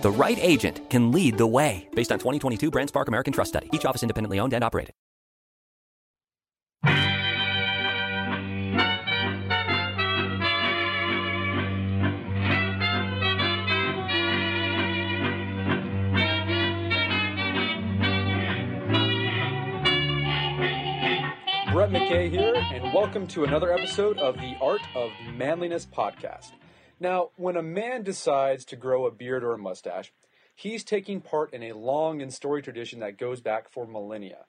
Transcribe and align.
The 0.00 0.12
right 0.12 0.38
agent 0.40 0.88
can 0.90 1.10
lead 1.10 1.38
the 1.38 1.46
way. 1.48 1.88
Based 1.96 2.12
on 2.12 2.20
2022 2.20 2.70
BrandSpark 2.70 3.08
American 3.08 3.32
Trust 3.32 3.48
Study. 3.48 3.68
Each 3.72 3.84
office 3.84 4.04
independently 4.04 4.38
owned 4.38 4.52
and 4.52 4.62
operated. 4.62 4.94
Brett 21.72 21.90
McKay 21.90 22.30
here, 22.30 22.54
and 22.54 22.94
welcome 22.94 23.26
to 23.26 23.42
another 23.42 23.72
episode 23.72 24.18
of 24.18 24.36
the 24.36 24.56
Art 24.60 24.82
of 24.94 25.10
Manliness 25.34 25.86
podcast. 25.86 26.52
Now, 27.00 27.30
when 27.36 27.56
a 27.56 27.62
man 27.62 28.02
decides 28.02 28.64
to 28.66 28.76
grow 28.76 29.06
a 29.06 29.10
beard 29.10 29.44
or 29.44 29.52
a 29.52 29.58
mustache, 29.58 30.12
he's 30.54 30.82
taking 30.82 31.20
part 31.20 31.52
in 31.54 31.62
a 31.62 31.72
long 31.72 32.20
and 32.20 32.34
storied 32.34 32.64
tradition 32.64 33.00
that 33.00 33.18
goes 33.18 33.40
back 33.40 33.70
for 33.70 33.86
millennia. 33.86 34.46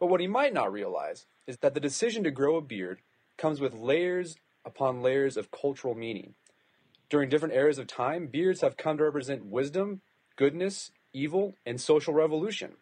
But 0.00 0.06
what 0.06 0.20
he 0.20 0.26
might 0.26 0.52
not 0.52 0.72
realize 0.72 1.26
is 1.46 1.58
that 1.58 1.74
the 1.74 1.80
decision 1.80 2.24
to 2.24 2.30
grow 2.30 2.56
a 2.56 2.60
beard 2.60 3.00
comes 3.36 3.60
with 3.60 3.74
layers 3.74 4.36
upon 4.64 5.02
layers 5.02 5.36
of 5.36 5.50
cultural 5.50 5.94
meaning. 5.94 6.34
During 7.08 7.28
different 7.28 7.54
eras 7.54 7.78
of 7.78 7.86
time, 7.86 8.26
beards 8.26 8.60
have 8.62 8.76
come 8.76 8.98
to 8.98 9.04
represent 9.04 9.44
wisdom, 9.44 10.00
goodness, 10.36 10.90
evil, 11.12 11.54
and 11.64 11.80
social 11.80 12.12
revolution. 12.12 12.72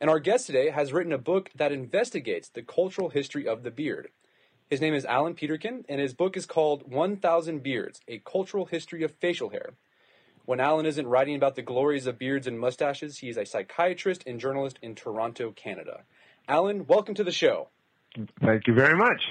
And 0.00 0.08
our 0.08 0.20
guest 0.20 0.46
today 0.46 0.70
has 0.70 0.92
written 0.92 1.12
a 1.12 1.18
book 1.18 1.50
that 1.56 1.72
investigates 1.72 2.48
the 2.48 2.62
cultural 2.62 3.08
history 3.08 3.48
of 3.48 3.64
the 3.64 3.72
beard. 3.72 4.10
His 4.70 4.82
name 4.82 4.92
is 4.92 5.06
Allan 5.06 5.32
Peterkin, 5.32 5.86
and 5.88 5.98
his 5.98 6.12
book 6.12 6.36
is 6.36 6.44
called 6.44 6.92
1000 6.92 7.62
Beards 7.62 8.02
A 8.06 8.18
Cultural 8.18 8.66
History 8.66 9.02
of 9.02 9.12
Facial 9.12 9.48
Hair. 9.48 9.72
When 10.44 10.60
Allan 10.60 10.84
isn't 10.84 11.06
writing 11.06 11.36
about 11.36 11.54
the 11.54 11.62
glories 11.62 12.06
of 12.06 12.18
beards 12.18 12.46
and 12.46 12.60
mustaches, 12.60 13.16
he 13.16 13.30
is 13.30 13.38
a 13.38 13.46
psychiatrist 13.46 14.24
and 14.26 14.38
journalist 14.38 14.78
in 14.82 14.94
Toronto, 14.94 15.52
Canada. 15.52 16.02
Allan, 16.46 16.86
welcome 16.86 17.14
to 17.14 17.24
the 17.24 17.32
show. 17.32 17.68
Thank 18.44 18.66
you 18.66 18.74
very 18.74 18.94
much. 18.94 19.22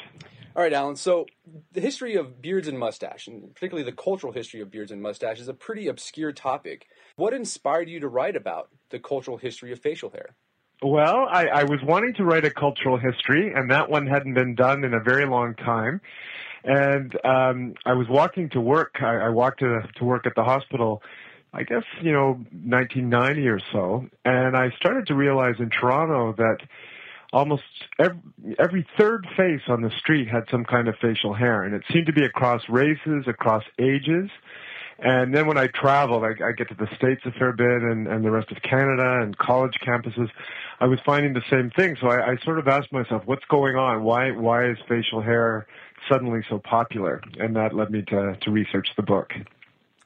All 0.56 0.64
right, 0.64 0.74
Allan. 0.74 0.96
So, 0.96 1.28
the 1.72 1.82
history 1.82 2.16
of 2.16 2.42
beards 2.42 2.68
and 2.68 2.80
mustache, 2.80 3.28
and 3.28 3.54
particularly 3.54 3.88
the 3.88 3.96
cultural 3.96 4.34
history 4.34 4.62
of 4.62 4.72
beards 4.72 4.92
and 4.92 5.04
mustache, 5.04 5.40
is 5.40 5.48
a 5.48 5.54
pretty 5.54 5.88
obscure 5.88 6.32
topic. 6.32 6.88
What 7.16 7.36
inspired 7.36 7.90
you 7.90 8.00
to 8.00 8.08
write 8.08 8.36
about 8.36 8.70
the 8.90 8.98
cultural 8.98 9.38
history 9.38 9.72
of 9.72 9.78
facial 9.78 10.10
hair? 10.10 10.36
Well, 10.82 11.28
I, 11.30 11.48
I 11.48 11.64
was 11.64 11.80
wanting 11.84 12.14
to 12.16 12.24
write 12.24 12.46
a 12.46 12.52
cultural 12.52 12.98
history, 12.98 13.52
and 13.54 13.72
that 13.72 13.90
one 13.90 14.06
hadn't 14.06 14.36
been 14.36 14.54
done 14.54 14.84
in 14.84 14.94
a 14.94 15.00
very 15.00 15.26
long 15.26 15.56
time. 15.56 16.02
And 16.64 17.18
um, 17.26 17.74
I 17.86 17.94
was 17.94 18.08
walking 18.08 18.50
to 18.50 18.62
work. 18.62 18.98
I, 19.02 19.16
I 19.16 19.30
walked 19.30 19.62
to, 19.62 19.82
to 19.96 20.06
work 20.06 20.28
at 20.28 20.36
the 20.36 20.44
hospital, 20.44 21.02
I 21.52 21.64
guess, 21.64 21.84
you 22.02 22.12
know, 22.12 22.34
1990 22.52 23.48
or 23.48 23.60
so. 23.72 24.08
And 24.24 24.56
I 24.56 24.70
started 24.78 25.08
to 25.08 25.16
realize 25.16 25.56
in 25.60 25.72
Toronto 25.72 26.34
that 26.38 26.58
almost 27.34 27.64
every, 27.98 28.20
every 28.60 28.88
third 29.00 29.26
face 29.36 29.62
on 29.68 29.82
the 29.82 29.92
street 29.98 30.28
had 30.28 30.44
some 30.52 30.64
kind 30.64 30.88
of 30.88 30.96
facial 31.02 31.34
hair. 31.34 31.64
And 31.64 31.74
it 31.74 31.84
seemed 31.92 32.06
to 32.06 32.14
be 32.14 32.24
across 32.24 32.62
races, 32.70 33.26
across 33.28 33.64
ages. 33.80 34.30
And 35.00 35.34
then 35.34 35.46
when 35.48 35.58
I 35.58 35.68
traveled, 35.68 36.24
I, 36.24 36.32
I 36.44 36.52
get 36.54 36.70
to 36.70 36.76
the 36.76 36.88
States 36.96 37.22
a 37.26 37.32
fair 37.32 37.54
bit 37.54 37.84
and, 37.84 38.08
and 38.08 38.26
the 38.26 38.32
rest 38.32 38.52
of 38.52 38.62
Canada 38.62 39.22
and 39.22 39.38
college 39.38 39.78
campuses, 39.86 40.30
I 40.80 40.86
was 40.86 41.00
finding 41.06 41.34
the 41.34 41.44
same 41.50 41.72
thing. 41.72 41.98
So 42.00 42.08
I, 42.08 42.32
I 42.32 42.38
sort 42.44 42.60
of 42.60 42.68
asked 42.68 42.92
myself, 42.92 43.24
what's 43.26 43.46
going 43.46 43.76
on? 43.76 44.04
Why, 44.04 44.32
why 44.32 44.70
is 44.70 44.78
facial 44.88 45.22
hair 45.22 45.68
suddenly 46.10 46.42
so 46.50 46.60
popular? 46.60 47.22
And 47.40 47.56
that 47.56 47.74
led 47.74 47.90
me 47.90 48.04
to, 48.10 48.38
to 48.42 48.52
research 48.52 48.90
the 48.96 49.04
book. 49.04 49.34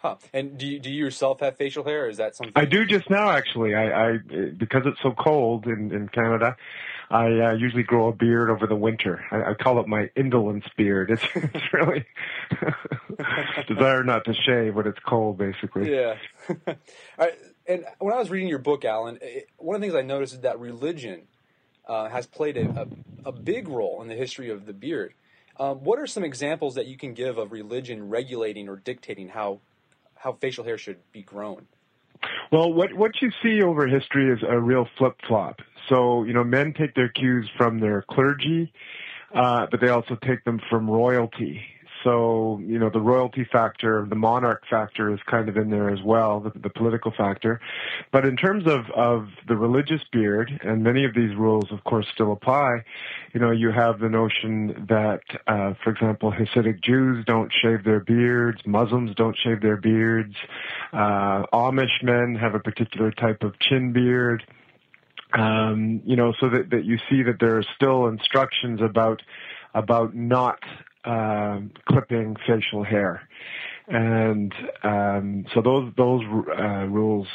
Huh. 0.02 0.16
And 0.34 0.58
do 0.58 0.66
you, 0.66 0.80
do 0.80 0.90
you 0.90 1.06
yourself 1.06 1.42
have 1.42 1.58
facial 1.58 1.84
hair, 1.84 2.06
or 2.06 2.10
is 2.10 2.18
that 2.18 2.36
something? 2.36 2.54
I 2.56 2.66
do 2.66 2.86
just 2.86 3.08
now, 3.12 3.30
actually. 3.30 3.76
I, 3.76 4.14
I 4.14 4.18
because 4.58 4.82
it's 4.88 5.00
so 5.04 5.12
cold 5.12 5.68
in 5.68 5.94
in 5.94 6.08
Canada, 6.08 6.58
I 7.12 7.26
uh, 7.40 7.52
usually 7.54 7.84
grow 7.84 8.08
a 8.08 8.12
beard 8.12 8.50
over 8.50 8.66
the 8.66 8.76
winter. 8.76 9.24
I, 9.30 9.52
I 9.52 9.54
call 9.54 9.80
it 9.80 9.88
my 9.88 10.10
indolence 10.16 10.66
beard. 10.76 11.12
It's 11.12 11.24
it's 11.36 11.72
really 11.72 12.06
desire 13.68 14.04
not 14.04 14.26
to 14.26 14.34
shave 14.34 14.74
when 14.74 14.88
it's 14.88 15.00
cold, 15.06 15.38
basically. 15.38 15.92
Yeah. 15.92 16.16
All 16.50 16.76
right. 17.20 17.38
And 17.72 17.86
when 18.00 18.14
I 18.14 18.18
was 18.18 18.30
reading 18.30 18.50
your 18.50 18.60
book, 18.60 18.84
Allan, 18.84 19.18
it, 19.22 19.48
one 19.58 19.76
of 19.76 19.82
the 19.82 19.88
things 19.88 19.96
I 19.96 20.02
noticed 20.02 20.34
is 20.34 20.40
that 20.42 20.60
religion 20.60 21.22
uh, 21.88 22.10
has 22.10 22.28
played 22.28 22.58
a, 22.58 22.88
a, 23.26 23.30
a, 23.30 23.32
big 23.32 23.70
role 23.70 24.02
in 24.02 24.10
the 24.10 24.16
history 24.16 24.50
of 24.50 24.66
the 24.66 24.74
beard. 24.74 25.14
Um, 25.58 25.84
what 25.84 25.98
are 25.98 26.08
some 26.08 26.24
examples 26.24 26.76
that 26.76 26.88
you 26.88 26.98
can 26.98 27.14
give 27.14 27.38
of 27.38 27.52
religion 27.52 28.10
regulating 28.10 28.68
or 28.68 28.76
dictating 28.76 29.30
how 29.30 29.60
how 30.16 30.34
facial 30.34 30.64
hair 30.64 30.78
should 30.78 30.98
be 31.12 31.22
grown? 31.22 31.68
Well, 32.52 32.74
what 32.74 32.94
what 32.94 33.22
you 33.22 33.32
see 33.42 33.62
over 33.62 33.88
history 33.88 34.32
is 34.32 34.40
a 34.48 34.60
real 34.60 34.88
flip 34.98 35.16
flop. 35.28 35.60
So 35.88 36.24
you 36.24 36.34
know, 36.34 36.44
men 36.44 36.74
take 36.74 36.94
their 36.94 37.10
cues 37.10 37.50
from 37.58 37.80
their 37.80 38.04
clergy, 38.10 38.72
uh, 39.34 39.68
but 39.72 39.80
they 39.80 39.90
also 39.90 40.18
take 40.28 40.44
them 40.44 40.60
from 40.70 40.90
royalty. 40.90 41.62
So, 42.04 42.60
you 42.66 42.80
know, 42.80 42.90
the 42.90 43.00
royalty 43.00 43.46
factor, 43.52 44.06
the 44.10 44.16
monarch 44.16 44.64
factor 44.70 45.14
is 45.14 45.20
kind 45.30 45.50
of 45.50 45.58
in 45.58 45.70
there 45.70 45.90
as 45.90 46.02
well, 46.04 46.40
the, 46.40 46.52
the, 46.58 46.70
political 46.70 47.12
factor. 47.12 47.60
But 48.12 48.26
in 48.26 48.38
terms 48.38 48.66
of, 48.66 48.90
of 48.96 49.28
the 49.48 49.56
religious 49.56 50.02
beard, 50.12 50.62
and 50.64 50.84
many 50.84 51.06
of 51.06 51.14
these 51.14 51.36
rules, 51.36 51.72
of 51.72 51.84
course, 51.84 52.08
still 52.14 52.32
apply, 52.32 52.84
you 53.34 53.40
know, 53.40 53.52
you 53.52 53.72
have 53.72 54.00
the 54.00 54.10
notion 54.10 54.86
that, 54.90 55.22
uh, 55.48 55.74
for 55.84 55.92
example, 55.92 56.32
Hasidic 56.32 56.82
Jews 56.82 57.24
don't 57.26 57.52
shave 57.62 57.84
their 57.84 58.00
beards, 58.00 58.62
Muslims 58.66 59.14
don't 59.16 59.38
shave 59.38 59.62
their 59.62 59.78
beards, 59.78 60.36
uh, 60.94 61.46
Amish 61.54 62.02
men 62.04 62.36
have 62.36 62.56
a 62.56 62.60
particular 62.60 63.12
type 63.12 63.44
of 63.44 63.60
chin 63.60 63.94
beard. 63.94 64.44
Um, 65.34 66.02
you 66.06 66.18
know, 66.18 66.34
so 66.40 66.50
that, 66.50 66.72
that 66.72 66.84
you 66.84 66.98
see 67.10 67.24
that 67.24 67.40
there 67.40 67.58
are 67.58 67.64
still 67.76 68.08
instructions 68.08 68.82
about 68.82 69.22
about 69.74 70.14
not 70.16 70.60
uh, 71.06 71.60
clipping 71.86 72.36
facial 72.48 72.84
hair, 72.84 73.28
and 73.88 74.54
um, 74.84 75.46
so 75.54 75.62
those 75.62 75.92
those 75.98 76.22
uh, 76.58 76.86
rules 76.88 77.28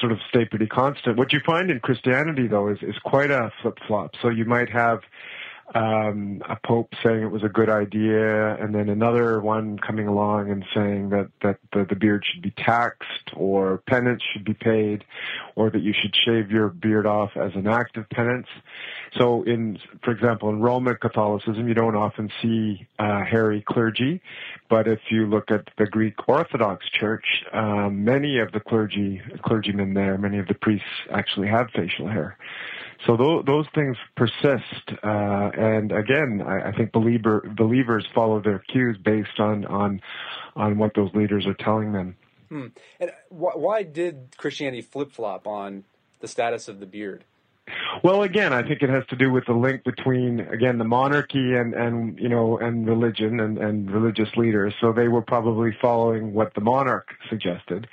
sort 0.00 0.12
of 0.12 0.18
stay 0.28 0.44
pretty 0.44 0.66
constant. 0.66 1.16
What 1.16 1.32
you 1.32 1.40
find 1.44 1.70
in 1.70 1.80
Christianity, 1.80 2.46
though, 2.46 2.68
is 2.68 2.78
is 2.82 2.98
quite 3.04 3.30
a 3.30 3.52
flip 3.62 3.78
flop. 3.86 4.14
So 4.20 4.28
you 4.28 4.44
might 4.44 4.70
have 4.70 5.00
um, 5.74 6.42
a 6.48 6.56
pope 6.64 6.94
saying 7.02 7.22
it 7.22 7.30
was 7.30 7.42
a 7.42 7.48
good 7.48 7.68
idea, 7.68 8.54
and 8.56 8.74
then 8.74 8.88
another 8.88 9.40
one 9.40 9.78
coming 9.78 10.06
along 10.06 10.50
and 10.50 10.64
saying 10.72 11.10
that 11.10 11.28
that 11.42 11.58
the, 11.72 11.84
the 11.88 11.96
beard 11.96 12.24
should 12.24 12.42
be 12.42 12.52
taxed, 12.52 13.30
or 13.34 13.78
penance 13.88 14.22
should 14.32 14.44
be 14.44 14.54
paid, 14.54 15.04
or 15.56 15.70
that 15.70 15.80
you 15.80 15.92
should 15.92 16.14
shave 16.14 16.50
your 16.50 16.68
beard 16.68 17.04
off 17.04 17.36
as 17.36 17.52
an 17.54 17.66
act 17.66 17.96
of 17.96 18.08
penance. 18.10 18.46
So, 19.18 19.42
in 19.42 19.78
for 20.04 20.12
example, 20.12 20.50
in 20.50 20.60
Roman 20.60 20.96
Catholicism, 20.96 21.66
you 21.66 21.74
don't 21.74 21.96
often 21.96 22.30
see 22.40 22.86
uh, 23.00 23.24
hairy 23.24 23.62
clergy, 23.66 24.20
but 24.68 24.86
if 24.86 25.00
you 25.10 25.26
look 25.26 25.50
at 25.50 25.68
the 25.78 25.86
Greek 25.86 26.28
Orthodox 26.28 26.88
Church, 26.90 27.24
um, 27.52 28.04
many 28.04 28.38
of 28.38 28.52
the 28.52 28.60
clergy 28.60 29.20
clergymen 29.42 29.94
there, 29.94 30.16
many 30.16 30.38
of 30.38 30.46
the 30.46 30.54
priests 30.54 30.86
actually 31.10 31.48
have 31.48 31.70
facial 31.74 32.06
hair. 32.06 32.36
So 33.04 33.16
those, 33.16 33.44
those 33.44 33.66
things 33.74 33.96
persist, 34.16 34.90
uh, 35.02 35.50
and 35.56 35.92
again, 35.92 36.42
I, 36.44 36.68
I 36.68 36.72
think 36.72 36.92
believer, 36.92 37.42
believers 37.56 38.06
follow 38.14 38.40
their 38.40 38.60
cues 38.60 38.96
based 39.02 39.38
on 39.38 39.66
on 39.66 40.00
on 40.54 40.78
what 40.78 40.94
those 40.94 41.10
leaders 41.14 41.46
are 41.46 41.54
telling 41.54 41.92
them. 41.92 42.16
Hmm. 42.48 42.66
And 43.00 43.10
wh- 43.28 43.56
why 43.56 43.82
did 43.82 44.36
Christianity 44.36 44.82
flip 44.82 45.12
flop 45.12 45.46
on 45.46 45.84
the 46.20 46.28
status 46.28 46.68
of 46.68 46.80
the 46.80 46.86
beard? 46.86 47.24
Well, 48.04 48.22
again, 48.22 48.52
I 48.52 48.62
think 48.62 48.82
it 48.82 48.90
has 48.90 49.04
to 49.08 49.16
do 49.16 49.32
with 49.32 49.46
the 49.46 49.52
link 49.52 49.82
between 49.82 50.40
again 50.40 50.78
the 50.78 50.84
monarchy 50.84 51.54
and 51.54 51.74
and 51.74 52.18
you 52.18 52.28
know 52.28 52.58
and 52.58 52.86
religion 52.86 53.40
and 53.40 53.58
and 53.58 53.90
religious 53.90 54.28
leaders. 54.36 54.74
So 54.80 54.92
they 54.92 55.08
were 55.08 55.22
probably 55.22 55.76
following 55.80 56.32
what 56.32 56.54
the 56.54 56.60
monarch 56.60 57.08
suggested. 57.28 57.88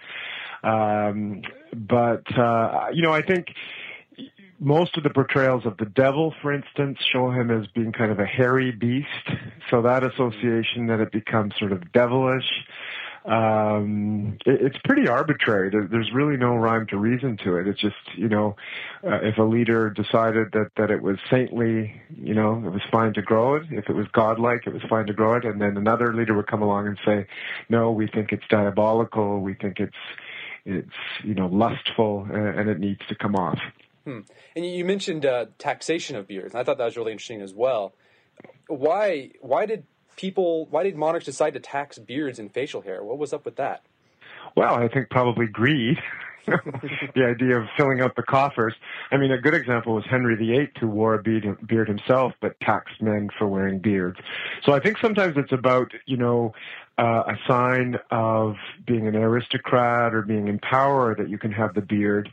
Um, 0.64 1.42
but 1.76 2.24
uh, 2.38 2.88
you 2.94 3.02
know, 3.02 3.12
I 3.12 3.22
think 3.22 3.48
most 4.64 4.98
of 4.98 5.04
the 5.04 5.10
portrayals 5.10 5.66
of 5.66 5.78
the 5.78 5.86
devil, 5.86 6.34
for 6.42 6.54
instance, 6.54 6.98
show 7.12 7.30
him 7.32 7.52
as 7.52 7.68
being 7.68 7.92
kind 7.92 8.12
of 8.12 8.20
a 8.20 8.26
hairy 8.26 8.72
beast. 8.72 9.08
So 9.70 9.82
that 9.82 10.04
association 10.04 10.88
that 10.88 11.00
it 11.00 11.12
becomes 11.12 11.54
sort 11.60 11.72
of 11.72 11.92
devilish 11.92 12.50
um, 13.26 14.38
it, 14.46 14.62
it's 14.62 14.78
pretty 14.84 15.08
arbitrary. 15.08 15.70
There, 15.70 15.88
there's 15.90 16.12
really 16.14 16.38
no 16.38 16.56
rhyme 16.56 16.88
to 16.88 16.98
reason 16.98 17.38
to 17.44 17.58
it. 17.58 17.68
It's 17.68 17.80
just, 17.80 17.96
you 18.16 18.28
know, 18.28 18.56
uh, 19.06 19.20
if 19.22 19.38
a 19.38 19.44
leader 19.44 19.90
decided 19.90 20.52
that, 20.54 20.72
that 20.78 20.92
it 20.92 21.02
was 21.02 21.18
saintly, 21.30 22.02
you 22.16 22.34
know, 22.34 22.62
it 22.66 22.70
was 22.70 22.82
fine 22.92 23.14
to 23.14 23.22
grow 23.22 23.56
it. 23.56 23.64
If 23.72 23.90
it 23.90 23.96
was 23.96 24.08
godlike, 24.12 24.68
it 24.68 24.74
was 24.74 24.82
fine 24.90 25.08
to 25.08 25.14
grow 25.14 25.36
it. 25.36 25.46
And 25.46 25.62
then 25.62 25.78
another 25.78 26.14
leader 26.14 26.34
would 26.34 26.48
come 26.48 26.62
along 26.62 26.88
and 26.88 27.00
say, 27.06 27.28
no, 27.70 27.92
we 27.92 28.08
think 28.08 28.32
it's 28.32 28.48
diabolical. 28.50 29.40
We 29.40 29.54
think 29.54 29.80
it's, 29.80 29.94
it's, 30.66 30.90
you 31.24 31.34
know, 31.34 31.48
lustful 31.48 32.28
and, 32.30 32.60
and 32.60 32.70
it 32.70 32.80
needs 32.80 33.02
to 33.08 33.16
come 33.16 33.36
off. 33.36 33.60
Hmm. 34.06 34.20
And 34.56 34.66
you 34.66 34.84
mentioned 34.86 35.26
uh, 35.26 35.46
taxation 35.58 36.16
of 36.16 36.28
beards. 36.28 36.54
And 36.54 36.60
I 36.60 36.64
thought 36.64 36.78
that 36.78 36.86
was 36.86 36.98
really 36.98 37.12
interesting 37.12 37.42
as 37.42 37.54
well. 37.54 37.94
Why, 38.68 39.32
why 39.42 39.66
did 39.66 39.86
people, 40.18 40.68
why 40.70 40.84
did 40.84 40.96
monarchs 40.96 41.26
decide 41.26 41.54
to 41.54 41.60
tax 41.60 41.98
beards 41.98 42.40
and 42.40 42.52
facial 42.52 42.82
hair? 42.82 43.04
What 43.04 43.18
was 43.18 43.34
up 43.34 43.46
with 43.46 43.56
that? 43.58 43.84
Well, 44.56 44.76
I 44.76 44.88
think 44.88 45.10
probably 45.10 45.48
greed. 45.48 45.98
the 46.46 47.24
idea 47.24 47.58
of 47.58 47.68
filling 47.78 48.02
out 48.02 48.18
the 48.18 48.24
coffers. 48.24 48.74
I 49.12 49.18
mean, 49.18 49.32
a 49.32 49.38
good 49.38 49.54
example 49.54 49.96
was 49.96 50.04
Henry 50.10 50.36
VIII, 50.36 50.72
who 50.80 50.88
wore 50.88 51.16
a 51.16 51.24
beard 51.24 51.88
himself, 51.88 52.34
but 52.42 52.60
taxed 52.60 53.02
men 53.02 53.30
for 53.38 53.48
wearing 53.48 53.80
beards. 53.80 54.20
So 54.66 54.74
I 54.74 54.82
think 54.82 54.98
sometimes 55.02 55.38
it's 55.38 55.54
about, 55.54 55.92
you 56.06 56.18
know, 56.18 56.54
uh, 56.98 57.24
a 57.28 57.36
sign 57.48 57.98
of 58.12 58.56
being 58.86 59.08
an 59.08 59.16
aristocrat 59.16 60.14
or 60.14 60.22
being 60.22 60.48
in 60.48 60.60
power 60.60 61.16
that 61.16 61.30
you 61.30 61.38
can 61.38 61.52
have 61.52 61.74
the 61.74 61.82
beard 61.82 62.30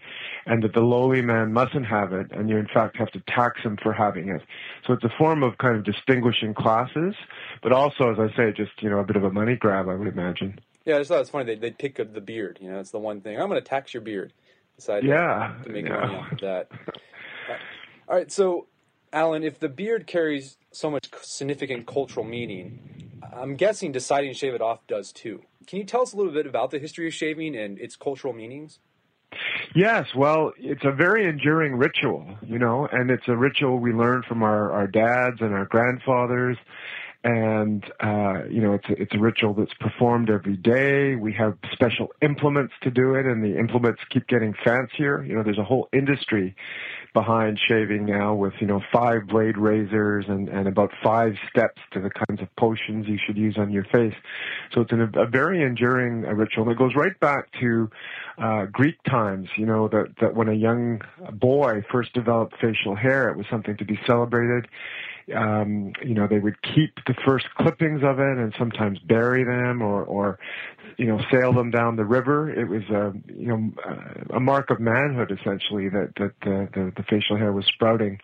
and 0.47 0.63
that 0.63 0.75
the 0.75 0.81
lowly 0.81 1.23
man 1.23 1.53
mustn't 1.53 1.87
have 1.87 2.13
it 2.13 2.31
and 2.33 2.49
you 2.49 2.57
in 2.57 2.67
fact 2.67 2.97
have 2.97 3.11
to 3.13 3.21
tax 3.29 3.61
him 3.63 3.77
for 3.83 3.93
having 3.93 4.29
it. 4.29 4.43
So 4.87 4.93
it's 4.93 5.05
a 5.05 5.13
form 5.19 5.43
of 5.43 5.59
kind 5.59 5.77
of 5.77 5.85
distinguishing 5.85 6.55
classes, 6.55 7.15
but 7.63 7.73
also, 7.73 8.13
as 8.13 8.19
I 8.19 8.35
say, 8.37 8.53
just, 8.53 8.83
you 8.83 8.91
know, 8.91 8.99
a 8.99 9.05
bit 9.05 9.17
of 9.17 9.25
a 9.25 9.31
money 9.31 9.57
grab, 9.57 9.89
I 9.89 9.95
would 9.95 10.09
imagine. 10.09 10.59
Yeah, 10.85 10.97
I 10.97 10.99
just 10.99 11.09
thought 11.09 11.21
it's 11.21 11.31
funny. 11.31 11.55
They, 11.55 11.69
would 11.69 11.79
pick 11.79 11.97
the 11.97 12.21
beard. 12.21 12.59
You 12.61 12.71
know, 12.71 12.81
it's 12.81 12.91
the 12.91 12.99
one 12.99 13.21
thing. 13.21 13.41
I'm 13.41 13.49
going 13.49 13.61
to 13.61 13.69
tax 13.69 13.93
your 13.93 14.01
beard. 14.03 14.33
Decide 14.77 15.05
yeah, 15.05 15.55
to, 15.59 15.65
to 15.65 15.71
make 15.71 15.87
yeah. 15.87 16.01
money 16.01 16.15
off 16.15 16.33
of 16.33 16.41
that. 16.41 16.69
All 18.09 18.17
right, 18.17 18.33
so, 18.33 18.67
Allan, 19.13 19.45
if 19.45 19.61
the 19.61 19.69
beard 19.69 20.07
carries 20.07 20.57
so 20.73 20.91
much 20.91 21.09
significant 21.23 21.87
cultural 21.87 22.25
meaning, 22.25 23.21
I'm 23.33 23.57
guessing 23.57 23.93
deciding 23.93 24.33
to 24.33 24.39
shave 24.39 24.55
it 24.55 24.61
off 24.61 24.87
does 24.87 25.13
too. 25.13 25.43
Can 25.67 25.79
you 25.79 25.85
tell 25.85 26.03
us 26.03 26.13
a 26.13 26.17
little 26.17 26.33
bit 26.33 26.47
about 26.47 26.71
the 26.71 26.79
history 26.79 27.07
of 27.07 27.15
shaving 27.15 27.57
and 27.57 27.79
its 27.79 27.95
cultural 27.95 28.33
meanings? 28.33 28.79
Yes, 29.75 30.09
well, 30.15 30.53
it's 30.57 30.85
a 30.85 30.91
very 30.91 31.29
enduring 31.29 31.77
ritual, 31.77 32.27
you 32.43 32.59
know, 32.59 32.89
and 32.91 33.11
it's 33.11 33.29
a 33.29 33.37
ritual 33.37 33.79
we 33.79 33.93
learn 33.93 34.23
from 34.27 34.43
our, 34.43 34.73
our 34.73 34.87
dads 34.87 35.41
and 35.41 35.55
our 35.55 35.67
grandfathers. 35.67 36.57
And, 37.23 37.85
uh, 38.01 38.45
you 38.49 38.63
know, 38.63 38.73
it's 38.73 38.89
a, 38.89 39.03
it's 39.03 39.15
a 39.15 39.19
ritual 39.19 39.53
that's 39.53 39.75
performed 39.75 40.31
every 40.31 40.57
day. 40.57 41.17
We 41.17 41.35
have 41.35 41.59
special 41.71 42.09
implements 42.23 42.73
to 42.83 42.91
do 42.91 43.15
it, 43.15 43.27
and 43.27 43.45
the 43.45 43.59
implements 43.59 44.01
keep 44.09 44.27
getting 44.27 44.55
fancier. 44.65 45.23
You 45.23 45.35
know, 45.35 45.43
there's 45.43 45.59
a 45.59 45.65
whole 45.65 45.89
industry 45.93 46.57
behind 47.13 47.59
shaving 47.69 48.07
now 48.07 48.35
with, 48.35 48.55
you 48.61 48.67
know, 48.67 48.81
five 48.93 49.27
blade 49.27 49.57
razors 49.57 50.27
and, 50.29 50.49
and 50.49 50.69
about 50.69 50.91
five 51.03 51.35
steps 51.49 51.81
to 51.93 52.01
the 52.01 52.11
kinds 52.11 52.41
of 52.41 52.55
potions 52.57 53.07
you 53.09 53.19
should 53.25 53.37
use 53.37 53.57
on 53.59 53.71
your 53.71 53.85
face. 53.85 54.15
So 54.73 54.83
it's 54.83 54.93
an, 54.93 55.13
a 55.15 55.27
very 55.27 55.63
enduring 55.63 56.25
uh, 56.25 56.33
ritual. 56.33 56.65
And 56.65 56.73
it 56.73 56.79
goes 56.79 56.95
right 56.95 57.19
back 57.21 57.51
to 57.61 57.91
uh, 58.39 58.67
Greek 58.67 59.03
times, 59.05 59.49
you 59.57 59.67
know, 59.67 59.89
that, 59.89 60.15
that 60.21 60.35
when 60.35 60.49
a 60.49 60.55
young 60.55 61.03
boy 61.33 61.85
first 61.91 62.13
developed 62.13 62.55
facial 62.61 62.95
hair, 62.95 63.29
it 63.29 63.37
was 63.37 63.47
something 63.51 63.77
to 63.77 63.85
be 63.85 63.99
celebrated 64.07 64.69
um, 65.35 65.93
you 66.03 66.15
know, 66.15 66.27
they 66.27 66.39
would 66.39 66.61
keep 66.63 66.95
the 67.07 67.15
first 67.25 67.47
clippings 67.57 68.03
of 68.03 68.19
it 68.19 68.39
and 68.39 68.55
sometimes 68.59 68.99
bury 69.01 69.45
them 69.45 69.83
or, 69.83 70.03
or, 70.05 70.39
you 70.97 71.07
know, 71.07 71.21
sail 71.31 71.53
them 71.53 71.71
down 71.71 71.97
the 71.97 72.05
river. 72.05 72.51
It 72.51 72.69
was 72.69 72.83
a, 72.91 73.13
you 73.33 73.49
know, 73.49 73.73
a 74.35 74.41
mark 74.41 74.71
of 74.71 74.81
manhood 74.81 75.31
essentially 75.31 75.89
that, 75.89 76.13
that 76.17 76.33
the, 76.43 76.69
the, 76.75 76.93
the 76.97 77.03
facial 77.05 77.37
hair 77.37 77.53
was 77.53 77.65
sprouting. 77.67 78.21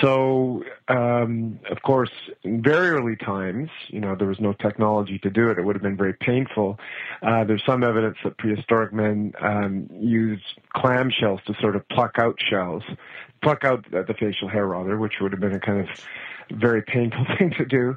So, 0.00 0.62
um, 0.88 1.58
of 1.70 1.82
course, 1.82 2.10
in 2.42 2.62
very 2.62 2.90
early 2.90 3.16
times, 3.16 3.70
you 3.88 4.00
know, 4.00 4.14
there 4.14 4.28
was 4.28 4.40
no 4.40 4.52
technology 4.52 5.18
to 5.20 5.30
do 5.30 5.48
it. 5.48 5.58
It 5.58 5.64
would 5.64 5.74
have 5.74 5.82
been 5.82 5.96
very 5.96 6.12
painful. 6.12 6.78
Uh, 7.22 7.44
there's 7.44 7.64
some 7.64 7.82
evidence 7.82 8.18
that 8.24 8.36
prehistoric 8.36 8.92
men 8.92 9.32
um, 9.40 9.88
used 9.98 10.44
clamshells 10.74 11.42
to 11.44 11.54
sort 11.60 11.76
of 11.76 11.88
pluck 11.88 12.18
out 12.18 12.36
shells, 12.50 12.82
pluck 13.42 13.64
out 13.64 13.86
the 13.90 14.14
facial 14.18 14.48
hair 14.48 14.66
rather, 14.66 14.98
which 14.98 15.14
would 15.20 15.32
have 15.32 15.40
been 15.40 15.54
a 15.54 15.60
kind 15.60 15.80
of 15.80 15.88
very 16.50 16.82
painful 16.82 17.24
thing 17.38 17.52
to 17.52 17.64
do. 17.64 17.96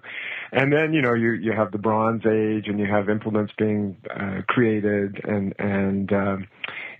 And 0.51 0.71
then, 0.73 0.93
you 0.93 1.01
know, 1.01 1.13
you, 1.13 1.33
you 1.33 1.51
have 1.51 1.71
the 1.71 1.77
Bronze 1.77 2.25
Age 2.25 2.67
and 2.67 2.79
you 2.79 2.85
have 2.85 3.09
implements 3.09 3.53
being 3.57 3.97
uh, 4.09 4.41
created 4.47 5.21
and, 5.25 5.53
and, 5.59 6.13
um, 6.13 6.47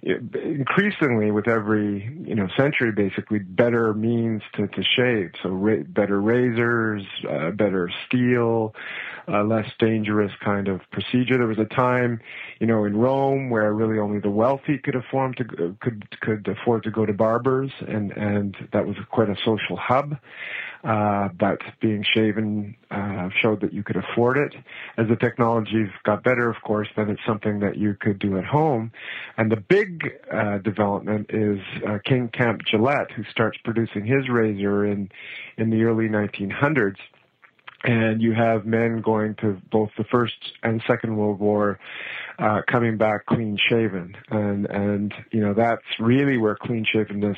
increasingly 0.02 1.32
with 1.32 1.48
every 1.48 2.12
you 2.26 2.36
know 2.36 2.48
century 2.58 2.92
basically 2.92 3.40
better 3.40 3.94
means 3.94 4.42
to, 4.56 4.68
to 4.68 4.84
shave. 4.84 5.32
So 5.44 5.50
ra- 5.50 5.84
better 5.88 6.22
razors 6.22 7.04
uh, 7.30 7.52
better 7.52 7.92
steel 8.08 8.74
uh, 9.28 9.44
less 9.44 9.70
dangerous 9.78 10.32
kind 10.44 10.68
of 10.68 10.82
procedure. 10.92 11.38
There 11.38 11.48
was 11.48 11.60
a 11.60 11.76
time 11.76 12.22
you 12.60 12.68
know 12.68 12.86
in 12.86 12.96
Rome 12.96 13.50
where 13.50 13.74
really 13.74 14.00
only 14.00 14.20
the 14.20 14.30
wealthy 14.30 14.78
could 14.78 14.96
afford 14.96 15.38
to 15.38 15.76
could 15.82 16.20
could 16.22 16.48
afford 16.48 16.84
to 16.84 16.92
go 16.92 17.06
to 17.06 17.14
barbers 17.14 17.72
and 17.88 18.12
and 18.12 18.56
that 18.72 18.86
was 18.86 18.96
quite 19.12 19.30
a 19.30 19.36
social 19.44 19.76
hub 19.78 20.18
uh, 20.84 21.28
but 21.38 21.60
being 21.82 22.06
shaven 22.16 22.76
uh, 22.90 23.30
showed 23.42 23.62
that 23.62 23.74
you 23.74 23.84
could 23.84 23.98
afford 23.98 24.38
it. 24.38 24.56
As 24.98 25.08
the 25.08 25.16
technologies 25.16 25.90
got 26.04 26.24
better, 26.24 26.50
of 26.50 26.56
course, 26.64 26.88
then 26.96 27.10
it's 27.10 27.22
something 27.28 27.60
that 27.60 27.78
you 27.78 27.96
could 28.00 28.20
do 28.20 28.38
at 28.38 28.46
home. 28.46 28.92
And 29.38 29.52
the 29.52 29.58
big 29.58 30.20
uh, 30.32 30.60
development 30.60 31.32
is 31.34 31.60
uh, 31.86 31.98
King 32.06 32.30
Camp 32.30 32.62
Gillette, 32.66 33.12
who 33.12 33.24
starts 33.26 33.58
producing 33.64 34.06
his 34.06 34.30
razor 34.30 34.86
in 34.86 35.12
in 35.58 35.70
the 35.70 35.84
early 35.84 36.08
1900s. 36.08 36.98
And 37.84 38.22
you 38.22 38.34
have 38.34 38.66
men 38.66 39.02
going 39.02 39.36
to 39.36 39.58
both 39.72 39.90
the 39.98 40.04
First 40.06 40.36
and 40.64 40.82
Second 40.86 41.16
World 41.16 41.40
War 41.40 41.80
uh, 42.38 42.62
coming 42.68 42.98
back 42.98 43.26
clean 43.26 43.58
shaven, 43.70 44.16
and 44.30 44.66
and 44.66 45.14
you 45.32 45.42
know 45.42 45.54
that's 45.54 45.84
really 46.00 46.38
where 46.38 46.56
clean 46.56 46.86
shavenness 46.86 47.38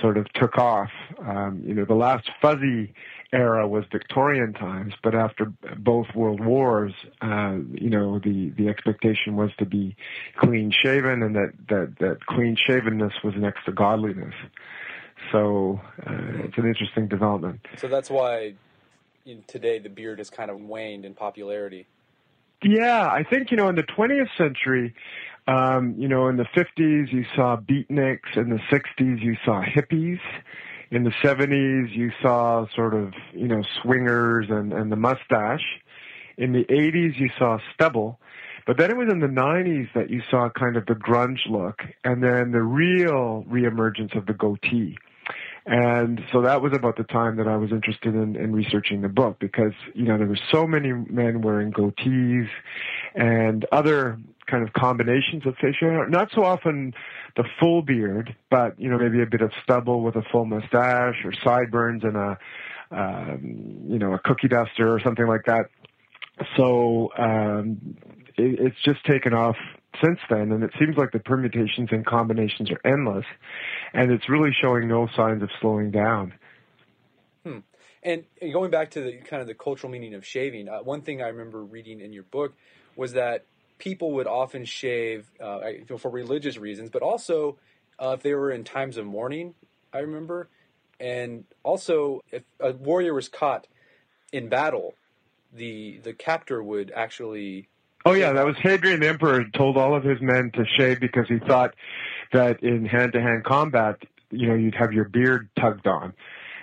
sort 0.00 0.16
of 0.16 0.32
took 0.34 0.58
off. 0.58 0.90
Um, 1.18 1.62
you 1.64 1.74
know, 1.74 1.84
the 1.84 1.94
last 1.94 2.30
fuzzy 2.40 2.94
era 3.32 3.66
was 3.66 3.84
Victorian 3.90 4.52
times, 4.52 4.94
but 5.02 5.14
after 5.14 5.52
both 5.78 6.06
world 6.14 6.44
wars, 6.44 6.92
uh, 7.20 7.56
you 7.72 7.90
know, 7.90 8.18
the, 8.18 8.50
the 8.56 8.68
expectation 8.68 9.36
was 9.36 9.50
to 9.58 9.66
be 9.66 9.96
clean 10.36 10.70
shaven 10.70 11.22
and 11.22 11.34
that, 11.34 11.52
that, 11.68 11.94
that 11.98 12.26
clean 12.26 12.56
shavenness 12.56 13.12
was 13.24 13.34
next 13.36 13.64
to 13.64 13.72
godliness. 13.72 14.34
So 15.32 15.80
uh, 16.06 16.44
it's 16.44 16.58
an 16.58 16.66
interesting 16.66 17.08
development. 17.08 17.60
So 17.78 17.88
that's 17.88 18.10
why 18.10 18.54
today 19.46 19.78
the 19.78 19.88
beard 19.88 20.18
has 20.18 20.30
kind 20.30 20.50
of 20.50 20.60
waned 20.60 21.04
in 21.04 21.14
popularity. 21.14 21.86
Yeah, 22.62 23.06
I 23.06 23.24
think, 23.24 23.50
you 23.50 23.56
know, 23.56 23.68
in 23.68 23.74
the 23.74 23.82
20th 23.82 24.28
century, 24.38 24.94
um, 25.46 25.94
you 25.98 26.08
know, 26.08 26.28
in 26.28 26.36
the 26.36 26.44
50s, 26.44 27.12
you 27.12 27.24
saw 27.36 27.56
beatniks. 27.56 28.36
In 28.36 28.50
the 28.50 28.60
60s, 28.70 29.22
you 29.22 29.36
saw 29.44 29.62
hippies. 29.62 30.20
In 30.90 31.04
the 31.04 31.12
70s, 31.22 31.94
you 31.94 32.12
saw 32.22 32.66
sort 32.74 32.94
of, 32.94 33.12
you 33.32 33.48
know, 33.48 33.62
swingers 33.82 34.46
and, 34.48 34.72
and 34.72 34.90
the 34.90 34.96
mustache. 34.96 35.64
In 36.36 36.52
the 36.52 36.64
80s, 36.64 37.18
you 37.18 37.30
saw 37.38 37.58
stubble. 37.74 38.18
But 38.66 38.78
then 38.78 38.90
it 38.90 38.96
was 38.96 39.08
in 39.10 39.20
the 39.20 39.26
90s 39.26 39.92
that 39.94 40.08
you 40.08 40.22
saw 40.30 40.48
kind 40.48 40.76
of 40.76 40.86
the 40.86 40.94
grunge 40.94 41.40
look 41.50 41.82
and 42.02 42.22
then 42.22 42.52
the 42.52 42.62
real 42.62 43.44
reemergence 43.50 44.16
of 44.16 44.24
the 44.24 44.32
goatee. 44.32 44.96
And 45.66 46.20
so 46.30 46.42
that 46.42 46.60
was 46.60 46.72
about 46.74 46.96
the 46.96 47.04
time 47.04 47.36
that 47.36 47.48
I 47.48 47.56
was 47.56 47.72
interested 47.72 48.14
in, 48.14 48.36
in 48.36 48.52
researching 48.52 49.00
the 49.00 49.08
book 49.08 49.38
because, 49.38 49.72
you 49.94 50.04
know, 50.04 50.18
there 50.18 50.26
were 50.26 50.38
so 50.52 50.66
many 50.66 50.92
men 50.92 51.40
wearing 51.40 51.72
goatees 51.72 52.48
and 53.14 53.64
other 53.72 54.18
kind 54.54 54.66
of 54.66 54.72
combinations 54.72 55.44
of 55.46 55.54
facial. 55.60 56.06
Not 56.08 56.30
so 56.32 56.44
often 56.44 56.94
the 57.36 57.44
full 57.58 57.82
beard, 57.82 58.36
but, 58.50 58.78
you 58.78 58.88
know, 58.88 58.98
maybe 58.98 59.20
a 59.20 59.26
bit 59.26 59.40
of 59.40 59.50
stubble 59.64 60.00
with 60.02 60.14
a 60.14 60.22
full 60.30 60.44
mustache 60.44 61.24
or 61.24 61.32
sideburns 61.42 62.04
and 62.04 62.16
a, 62.16 62.38
um, 62.92 63.86
you 63.88 63.98
know, 63.98 64.12
a 64.12 64.20
cookie 64.20 64.46
duster 64.46 64.94
or 64.94 65.00
something 65.00 65.26
like 65.26 65.44
that. 65.46 65.64
So, 66.56 67.10
um, 67.18 67.96
it, 68.36 68.60
it's 68.60 68.80
just 68.84 69.04
taken 69.04 69.34
off 69.34 69.56
since 70.02 70.20
then, 70.30 70.52
and 70.52 70.62
it 70.62 70.70
seems 70.78 70.96
like 70.96 71.10
the 71.12 71.18
permutations 71.18 71.88
and 71.90 72.06
combinations 72.06 72.70
are 72.70 72.80
endless, 72.84 73.26
and 73.92 74.12
it's 74.12 74.28
really 74.28 74.50
showing 74.60 74.86
no 74.88 75.08
signs 75.16 75.42
of 75.42 75.50
slowing 75.60 75.90
down. 75.90 76.34
Hmm. 77.44 77.58
And, 78.02 78.24
and 78.40 78.52
going 78.52 78.70
back 78.70 78.92
to 78.92 79.00
the 79.00 79.18
kind 79.18 79.40
of 79.40 79.48
the 79.48 79.54
cultural 79.54 79.90
meaning 79.90 80.14
of 80.14 80.24
shaving, 80.24 80.68
uh, 80.68 80.80
one 80.80 81.02
thing 81.02 81.22
I 81.22 81.28
remember 81.28 81.64
reading 81.64 82.00
in 82.00 82.12
your 82.12 82.24
book 82.24 82.54
was 82.96 83.14
that 83.14 83.46
people 83.78 84.12
would 84.12 84.26
often 84.26 84.64
shave 84.64 85.30
uh, 85.40 85.60
for 85.98 86.10
religious 86.10 86.56
reasons, 86.56 86.90
but 86.90 87.02
also 87.02 87.58
uh, 87.98 88.10
if 88.10 88.22
they 88.22 88.34
were 88.34 88.50
in 88.50 88.64
times 88.64 88.96
of 88.96 89.06
mourning. 89.06 89.54
I 89.92 89.98
remember, 89.98 90.48
and 90.98 91.44
also 91.62 92.20
if 92.30 92.42
a 92.60 92.72
warrior 92.72 93.14
was 93.14 93.28
caught 93.28 93.66
in 94.32 94.48
battle, 94.48 94.94
the 95.52 96.00
the 96.02 96.12
captor 96.12 96.62
would 96.62 96.92
actually. 96.94 97.68
Oh 98.04 98.12
yeah, 98.12 98.32
that 98.32 98.44
was 98.44 98.56
Hadrian 98.58 99.00
the 99.00 99.08
Emperor 99.08 99.44
told 99.56 99.76
all 99.76 99.96
of 99.96 100.04
his 100.04 100.20
men 100.20 100.50
to 100.54 100.64
shave 100.76 101.00
because 101.00 101.26
he 101.28 101.38
thought 101.38 101.74
that 102.32 102.62
in 102.62 102.84
hand-to-hand 102.84 103.44
combat, 103.44 103.96
you 104.30 104.48
know, 104.48 104.54
you'd 104.54 104.74
have 104.74 104.92
your 104.92 105.08
beard 105.08 105.48
tugged 105.58 105.86
on. 105.86 106.12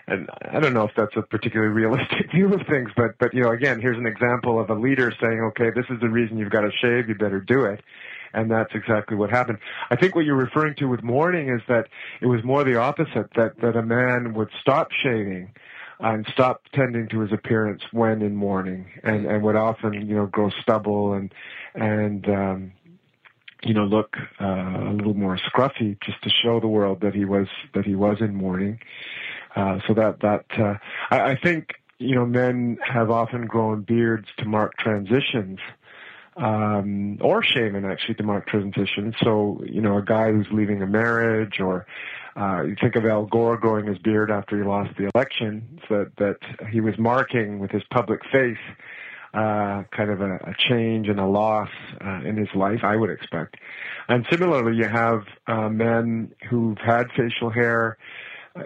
And 0.07 0.29
I 0.51 0.59
don't 0.59 0.73
know 0.73 0.83
if 0.83 0.91
that's 0.95 1.15
a 1.15 1.21
particularly 1.21 1.71
realistic 1.71 2.31
view 2.33 2.53
of 2.53 2.61
things, 2.67 2.91
but 2.95 3.17
but 3.19 3.33
you 3.33 3.41
know, 3.41 3.51
again, 3.51 3.79
here's 3.79 3.97
an 3.97 4.05
example 4.05 4.59
of 4.59 4.69
a 4.69 4.75
leader 4.75 5.13
saying, 5.21 5.41
"Okay, 5.41 5.69
this 5.69 5.85
is 5.89 5.99
the 6.01 6.09
reason 6.09 6.37
you've 6.37 6.49
got 6.49 6.61
to 6.61 6.71
shave. 6.81 7.07
You 7.07 7.15
better 7.15 7.39
do 7.39 7.65
it." 7.65 7.81
and 8.33 8.49
that's 8.49 8.73
exactly 8.73 9.17
what 9.17 9.29
happened. 9.29 9.57
I 9.89 9.95
think 9.95 10.15
what 10.15 10.25
you're 10.25 10.35
referring 10.35 10.75
to 10.75 10.85
with 10.85 11.03
mourning 11.03 11.49
is 11.49 11.61
that 11.67 11.87
it 12.21 12.27
was 12.27 12.43
more 12.43 12.63
the 12.63 12.77
opposite 12.77 13.29
that 13.35 13.59
that 13.61 13.75
a 13.75 13.81
man 13.81 14.33
would 14.33 14.49
stop 14.61 14.89
shaving 14.91 15.51
and 15.99 16.25
stop 16.33 16.63
tending 16.73 17.07
to 17.09 17.19
his 17.19 17.31
appearance 17.31 17.83
when 17.91 18.21
in 18.21 18.35
mourning, 18.35 18.87
and 19.03 19.25
and 19.25 19.43
would 19.43 19.55
often 19.55 19.93
you 19.93 20.15
know 20.15 20.25
grow 20.25 20.49
stubble 20.61 21.13
and 21.13 21.33
and 21.75 22.27
um, 22.27 22.71
you 23.63 23.73
know 23.73 23.85
look 23.85 24.17
uh, 24.39 24.45
a 24.45 24.93
little 24.93 25.13
more 25.13 25.37
scruffy 25.37 25.97
just 26.01 26.21
to 26.23 26.29
show 26.29 26.59
the 26.59 26.67
world 26.67 27.01
that 27.01 27.13
he 27.13 27.25
was 27.25 27.47
that 27.73 27.85
he 27.85 27.95
was 27.95 28.17
in 28.19 28.35
mourning. 28.35 28.79
Uh, 29.55 29.79
so 29.87 29.93
that 29.93 30.19
that 30.21 30.45
uh, 30.57 30.75
I, 31.09 31.31
I 31.31 31.35
think 31.35 31.73
you 31.99 32.15
know 32.15 32.25
men 32.25 32.77
have 32.83 33.11
often 33.11 33.45
grown 33.45 33.81
beards 33.81 34.27
to 34.37 34.45
mark 34.45 34.77
transitions 34.77 35.59
um, 36.37 37.17
or 37.21 37.43
shaven 37.43 37.85
actually 37.85 38.15
to 38.15 38.23
mark 38.23 38.47
transitions. 38.47 39.15
So, 39.21 39.61
you 39.65 39.81
know, 39.81 39.97
a 39.97 40.03
guy 40.03 40.31
who's 40.31 40.47
leaving 40.51 40.81
a 40.81 40.87
marriage 40.87 41.59
or, 41.59 41.85
uh, 42.35 42.63
you 42.63 42.75
think 42.79 42.95
of 42.95 43.05
Al 43.05 43.25
Gore 43.25 43.57
growing 43.57 43.87
his 43.87 43.97
beard 43.97 44.31
after 44.31 44.57
he 44.57 44.63
lost 44.63 44.91
the 44.97 45.09
election, 45.13 45.79
so 45.87 46.05
that, 46.05 46.15
that 46.17 46.67
he 46.69 46.79
was 46.79 46.97
marking 46.97 47.59
with 47.59 47.71
his 47.71 47.83
public 47.91 48.21
face, 48.31 48.57
uh, 49.33 49.83
kind 49.95 50.09
of 50.09 50.21
a, 50.21 50.35
a 50.35 50.55
change 50.69 51.09
and 51.09 51.19
a 51.19 51.25
loss, 51.25 51.69
uh, 52.03 52.21
in 52.23 52.37
his 52.37 52.47
life, 52.55 52.83
I 52.83 52.95
would 52.95 53.09
expect. 53.09 53.57
And 54.07 54.25
similarly, 54.31 54.77
you 54.77 54.87
have, 54.87 55.23
uh, 55.47 55.67
men 55.69 56.33
who've 56.49 56.77
had 56.77 57.07
facial 57.17 57.49
hair, 57.49 57.97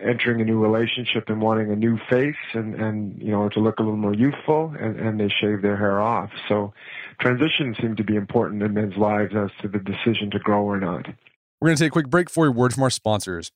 entering 0.02 0.42
a 0.42 0.46
new 0.46 0.60
relationship 0.60 1.30
and 1.30 1.42
wanting 1.42 1.72
a 1.72 1.76
new 1.76 2.00
face 2.10 2.36
and, 2.54 2.76
and 2.76 3.22
you 3.22 3.32
know 3.32 3.50
to 3.50 3.60
look 3.60 3.80
a 3.80 3.84
little 3.84 3.98
more 3.98 4.14
youthful 4.14 4.74
and, 4.80 5.00
and 5.00 5.20
they 5.20 5.30
shave 5.30 5.62
their 5.62 5.78
hair 5.78 6.02
off. 6.02 6.32
So 6.50 6.74
transitions 7.20 7.78
seem 7.80 7.96
to 7.96 8.04
be 8.04 8.16
important 8.16 8.64
in 8.64 8.74
men's 8.74 8.98
lives 8.98 9.34
as 9.36 9.52
to 9.62 9.68
the 9.68 9.80
decision 9.80 10.32
to 10.32 10.40
grow 10.40 10.64
or 10.64 10.80
not. 10.80 11.08
We're 11.62 11.70
going 11.70 11.78
to 11.78 11.84
take 11.84 11.92
a 11.92 11.94
quick 11.94 12.10
break 12.10 12.30
for 12.30 12.48
a 12.48 12.52
word 12.52 12.74
from 12.74 12.84
our 12.84 12.90
sponsors. 12.90 13.52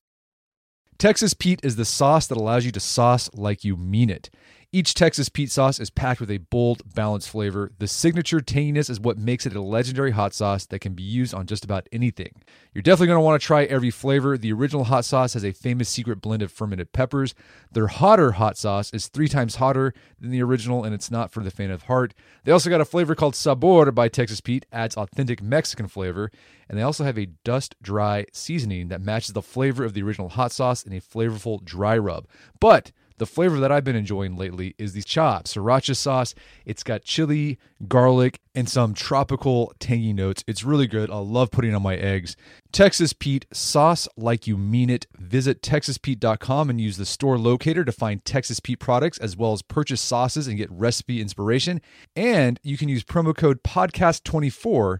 Texas 0.98 1.32
Pete 1.32 1.60
is 1.62 1.76
the 1.76 1.84
sauce 1.84 2.26
that 2.26 2.36
allows 2.36 2.64
you 2.64 2.72
to 2.72 2.80
sauce 2.80 3.30
like 3.32 3.64
you 3.64 3.76
mean 3.76 4.10
it. 4.10 4.28
Each 4.72 4.94
Texas 4.94 5.28
Pete 5.28 5.50
sauce 5.50 5.80
is 5.80 5.90
packed 5.90 6.20
with 6.20 6.30
a 6.30 6.38
bold, 6.38 6.94
balanced 6.94 7.28
flavor. 7.28 7.72
The 7.80 7.88
signature 7.88 8.38
tanginess 8.38 8.88
is 8.88 9.00
what 9.00 9.18
makes 9.18 9.44
it 9.44 9.56
a 9.56 9.60
legendary 9.60 10.12
hot 10.12 10.32
sauce 10.32 10.64
that 10.66 10.78
can 10.78 10.92
be 10.92 11.02
used 11.02 11.34
on 11.34 11.46
just 11.46 11.64
about 11.64 11.88
anything. 11.90 12.40
You're 12.72 12.82
definitely 12.82 13.08
going 13.08 13.16
to 13.16 13.24
want 13.24 13.42
to 13.42 13.44
try 13.44 13.64
every 13.64 13.90
flavor. 13.90 14.38
The 14.38 14.52
original 14.52 14.84
hot 14.84 15.04
sauce 15.04 15.34
has 15.34 15.44
a 15.44 15.50
famous 15.50 15.88
secret 15.88 16.20
blend 16.20 16.42
of 16.42 16.52
fermented 16.52 16.92
peppers. 16.92 17.34
Their 17.72 17.88
hotter 17.88 18.32
hot 18.32 18.56
sauce 18.56 18.92
is 18.94 19.08
three 19.08 19.26
times 19.26 19.56
hotter 19.56 19.92
than 20.20 20.30
the 20.30 20.42
original, 20.42 20.84
and 20.84 20.94
it's 20.94 21.10
not 21.10 21.32
for 21.32 21.42
the 21.42 21.50
faint 21.50 21.72
of 21.72 21.82
heart. 21.82 22.14
They 22.44 22.52
also 22.52 22.70
got 22.70 22.80
a 22.80 22.84
flavor 22.84 23.16
called 23.16 23.34
Sabor 23.34 23.90
by 23.90 24.06
Texas 24.06 24.40
Pete, 24.40 24.66
adds 24.70 24.96
authentic 24.96 25.42
Mexican 25.42 25.88
flavor, 25.88 26.30
and 26.68 26.78
they 26.78 26.84
also 26.84 27.02
have 27.02 27.18
a 27.18 27.26
dust 27.42 27.74
dry 27.82 28.24
seasoning 28.32 28.86
that 28.86 29.02
matches 29.02 29.32
the 29.32 29.42
flavor 29.42 29.84
of 29.84 29.94
the 29.94 30.02
original 30.04 30.28
hot 30.28 30.52
sauce 30.52 30.84
in 30.84 30.92
a 30.92 31.00
flavorful 31.00 31.64
dry 31.64 31.98
rub. 31.98 32.28
But 32.60 32.92
the 33.20 33.26
flavor 33.26 33.60
that 33.60 33.70
I've 33.70 33.84
been 33.84 33.96
enjoying 33.96 34.36
lately 34.36 34.74
is 34.78 34.94
the 34.94 35.02
chop 35.02 35.44
sriracha 35.44 35.94
sauce. 35.94 36.34
It's 36.64 36.82
got 36.82 37.04
chili, 37.04 37.58
garlic, 37.86 38.40
and 38.54 38.66
some 38.66 38.94
tropical 38.94 39.74
tangy 39.78 40.14
notes. 40.14 40.42
It's 40.46 40.64
really 40.64 40.86
good. 40.86 41.10
I 41.10 41.18
love 41.18 41.50
putting 41.50 41.74
on 41.74 41.82
my 41.82 41.96
eggs. 41.96 42.34
Texas 42.72 43.12
Pete 43.12 43.44
sauce 43.52 44.08
like 44.16 44.46
you 44.46 44.56
mean 44.56 44.88
it. 44.88 45.06
Visit 45.18 45.60
texaspete.com 45.60 46.70
and 46.70 46.80
use 46.80 46.96
the 46.96 47.04
store 47.04 47.36
locator 47.36 47.84
to 47.84 47.92
find 47.92 48.24
Texas 48.24 48.58
Pete 48.58 48.80
products 48.80 49.18
as 49.18 49.36
well 49.36 49.52
as 49.52 49.60
purchase 49.60 50.00
sauces 50.00 50.48
and 50.48 50.56
get 50.56 50.72
recipe 50.72 51.20
inspiration. 51.20 51.82
And 52.16 52.58
you 52.62 52.78
can 52.78 52.88
use 52.88 53.04
promo 53.04 53.36
code 53.36 53.62
podcast24 53.62 54.50
for 54.50 54.98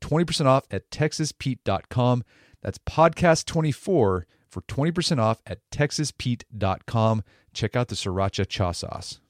20% 0.00 0.46
off 0.46 0.64
at 0.70 0.90
texaspete.com. 0.90 2.24
That's 2.62 2.78
podcast24 2.78 4.24
for 4.48 4.62
20% 4.62 5.18
off 5.18 5.42
at 5.46 5.58
texaspete.com. 5.70 7.22
Check 7.52 7.76
out 7.76 7.88
the 7.88 7.94
sriracha 7.94 8.46
cha 8.48 8.72
sauce. 8.72 9.20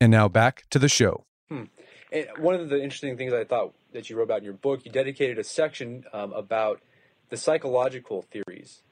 And 0.00 0.10
now 0.10 0.28
back 0.28 0.64
to 0.70 0.78
the 0.78 0.88
show. 0.88 1.24
Hmm. 1.48 1.64
And 2.12 2.26
one 2.38 2.54
of 2.54 2.68
the 2.68 2.82
interesting 2.82 3.16
things 3.16 3.32
I 3.32 3.44
thought 3.44 3.74
that 3.92 4.08
you 4.08 4.16
wrote 4.16 4.24
about 4.24 4.38
in 4.38 4.44
your 4.44 4.54
book, 4.54 4.84
you 4.84 4.92
dedicated 4.92 5.38
a 5.38 5.44
section 5.44 6.04
um, 6.12 6.32
about 6.32 6.80
the 7.28 7.36
psychological 7.36 8.22
theories 8.22 8.82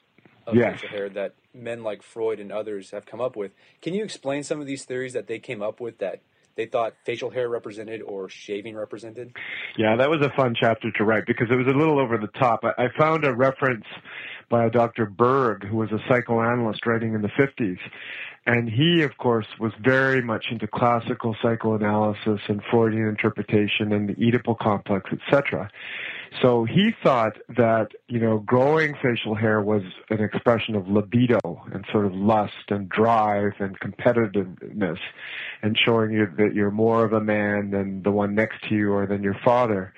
of 0.45 0.55
yes. 0.55 0.79
facial 0.79 0.89
hair 0.89 1.09
that 1.09 1.33
men 1.53 1.83
like 1.83 2.01
Freud 2.01 2.39
and 2.39 2.51
others 2.51 2.91
have 2.91 3.05
come 3.05 3.19
up 3.19 3.35
with. 3.35 3.51
Can 3.81 3.93
you 3.93 4.03
explain 4.03 4.43
some 4.43 4.61
of 4.61 4.67
these 4.67 4.85
theories 4.85 5.13
that 5.13 5.27
they 5.27 5.39
came 5.39 5.61
up 5.61 5.79
with 5.79 5.97
that 5.99 6.21
they 6.55 6.65
thought 6.65 6.93
facial 7.05 7.29
hair 7.29 7.49
represented 7.49 8.01
or 8.01 8.29
shaving 8.29 8.75
represented? 8.75 9.35
Yeah, 9.77 9.95
that 9.95 10.09
was 10.09 10.21
a 10.21 10.29
fun 10.35 10.55
chapter 10.59 10.91
to 10.91 11.03
write 11.03 11.25
because 11.25 11.47
it 11.51 11.55
was 11.55 11.67
a 11.67 11.77
little 11.77 11.99
over 11.99 12.17
the 12.17 12.27
top. 12.39 12.63
I, 12.63 12.85
I 12.85 12.87
found 12.97 13.25
a 13.25 13.33
reference 13.33 13.85
by 14.49 14.65
a 14.65 14.69
Dr. 14.69 15.05
Berg, 15.05 15.65
who 15.65 15.77
was 15.77 15.91
a 15.91 15.99
psychoanalyst 16.07 16.85
writing 16.85 17.13
in 17.13 17.21
the 17.21 17.29
50s. 17.29 17.79
And 18.45 18.69
he, 18.69 19.01
of 19.01 19.17
course, 19.17 19.47
was 19.59 19.73
very 19.81 20.21
much 20.21 20.45
into 20.51 20.67
classical 20.67 21.35
psychoanalysis 21.41 22.39
and 22.47 22.61
Freudian 22.71 23.07
interpretation 23.07 23.91
and 23.91 24.07
the 24.07 24.15
Oedipal 24.15 24.57
complex, 24.57 25.09
etc. 25.11 25.69
So 26.41 26.63
he 26.63 26.93
thought 27.03 27.37
that, 27.57 27.89
you 28.07 28.19
know, 28.19 28.39
growing 28.39 28.95
facial 29.01 29.35
hair 29.35 29.61
was 29.61 29.81
an 30.09 30.21
expression 30.21 30.75
of 30.75 30.87
libido 30.87 31.39
and 31.73 31.85
sort 31.91 32.05
of 32.05 32.13
lust 32.13 32.69
and 32.69 32.87
drive 32.87 33.53
and 33.59 33.77
competitiveness 33.79 34.99
and 35.61 35.77
showing 35.77 36.11
you 36.11 36.27
that 36.37 36.53
you're 36.53 36.71
more 36.71 37.03
of 37.03 37.11
a 37.11 37.21
man 37.21 37.71
than 37.71 38.03
the 38.03 38.11
one 38.11 38.33
next 38.33 38.63
to 38.69 38.75
you 38.75 38.93
or 38.93 39.05
than 39.05 39.23
your 39.23 39.37
father. 39.43 39.93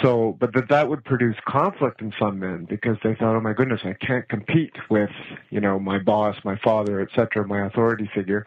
So, 0.00 0.36
but 0.40 0.54
that 0.54 0.68
that 0.70 0.88
would 0.88 1.04
produce 1.04 1.36
conflict 1.46 2.00
in 2.00 2.14
some 2.18 2.38
men 2.38 2.66
because 2.68 2.96
they 3.04 3.14
thought, 3.14 3.36
oh 3.36 3.40
my 3.40 3.52
goodness, 3.52 3.82
I 3.84 3.92
can't 3.92 4.26
compete 4.28 4.72
with, 4.88 5.10
you 5.50 5.60
know, 5.60 5.78
my 5.78 5.98
boss, 5.98 6.36
my 6.44 6.56
father, 6.56 7.00
etc., 7.00 7.46
my 7.46 7.66
authority 7.66 8.08
figure. 8.14 8.46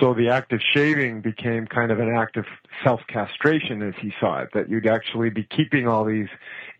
So 0.00 0.14
the 0.14 0.28
act 0.28 0.52
of 0.52 0.60
shaving 0.74 1.20
became 1.20 1.66
kind 1.68 1.92
of 1.92 2.00
an 2.00 2.12
act 2.12 2.36
of 2.36 2.44
self-castration 2.82 3.82
as 3.82 3.94
he 4.00 4.12
saw 4.18 4.40
it, 4.40 4.48
that 4.52 4.68
you'd 4.68 4.88
actually 4.88 5.30
be 5.30 5.44
keeping 5.44 5.86
all 5.86 6.04
these 6.04 6.28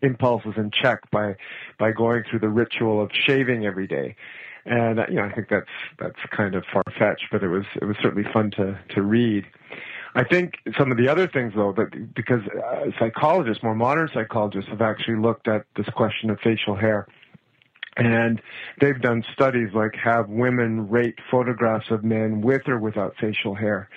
impulses 0.01 0.53
in 0.57 0.71
check 0.71 1.09
by, 1.11 1.35
by 1.79 1.91
going 1.91 2.23
through 2.29 2.39
the 2.39 2.49
ritual 2.49 3.01
of 3.01 3.11
shaving 3.13 3.65
every 3.65 3.87
day. 3.87 4.15
And, 4.65 4.99
you 5.09 5.15
know, 5.15 5.23
I 5.23 5.31
think 5.33 5.47
that's, 5.49 5.65
that's 5.99 6.19
kind 6.35 6.53
of 6.53 6.65
far-fetched, 6.71 7.27
but 7.31 7.43
it 7.43 7.47
was, 7.47 7.65
it 7.81 7.85
was 7.85 7.95
certainly 8.01 8.29
fun 8.31 8.51
to, 8.51 8.77
to 8.89 9.01
read. 9.01 9.45
I 10.13 10.23
think 10.23 10.55
some 10.77 10.91
of 10.91 10.97
the 10.97 11.07
other 11.07 11.27
things, 11.27 11.53
though, 11.55 11.73
that 11.73 12.13
because 12.13 12.41
uh, 12.47 12.85
psychologists, 12.99 13.63
more 13.63 13.75
modern 13.75 14.09
psychologists, 14.13 14.69
have 14.69 14.81
actually 14.81 15.17
looked 15.17 15.47
at 15.47 15.65
this 15.77 15.87
question 15.95 16.29
of 16.29 16.39
facial 16.43 16.75
hair. 16.75 17.07
And 17.97 18.41
they've 18.79 18.99
done 19.01 19.23
studies 19.33 19.69
like 19.73 19.95
have 19.95 20.29
women 20.29 20.89
rate 20.89 21.15
photographs 21.29 21.91
of 21.91 22.03
men 22.03 22.41
with 22.41 22.67
or 22.67 22.77
without 22.77 23.15
facial 23.19 23.53
hair. 23.53 23.89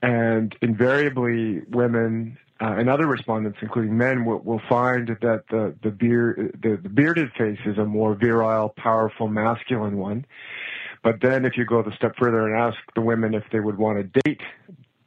And 0.00 0.54
invariably, 0.62 1.62
women 1.70 2.38
uh, 2.60 2.74
and 2.78 2.88
other 2.88 3.06
respondents, 3.06 3.58
including 3.62 3.96
men, 3.96 4.24
will, 4.24 4.38
will 4.38 4.62
find 4.68 5.08
that 5.08 5.44
the 5.50 5.74
the, 5.82 5.90
beard, 5.90 6.58
the 6.62 6.76
the 6.82 6.88
bearded 6.88 7.30
face 7.38 7.58
is 7.66 7.78
a 7.78 7.84
more 7.84 8.14
virile, 8.14 8.74
powerful, 8.76 9.28
masculine 9.28 9.96
one. 9.96 10.24
But 11.04 11.20
then, 11.20 11.44
if 11.44 11.56
you 11.56 11.64
go 11.64 11.80
a 11.80 11.94
step 11.96 12.14
further 12.16 12.46
and 12.46 12.56
ask 12.56 12.78
the 12.94 13.00
women 13.00 13.34
if 13.34 13.44
they 13.50 13.58
would 13.58 13.76
want 13.76 13.98
to 13.98 14.20
date 14.22 14.40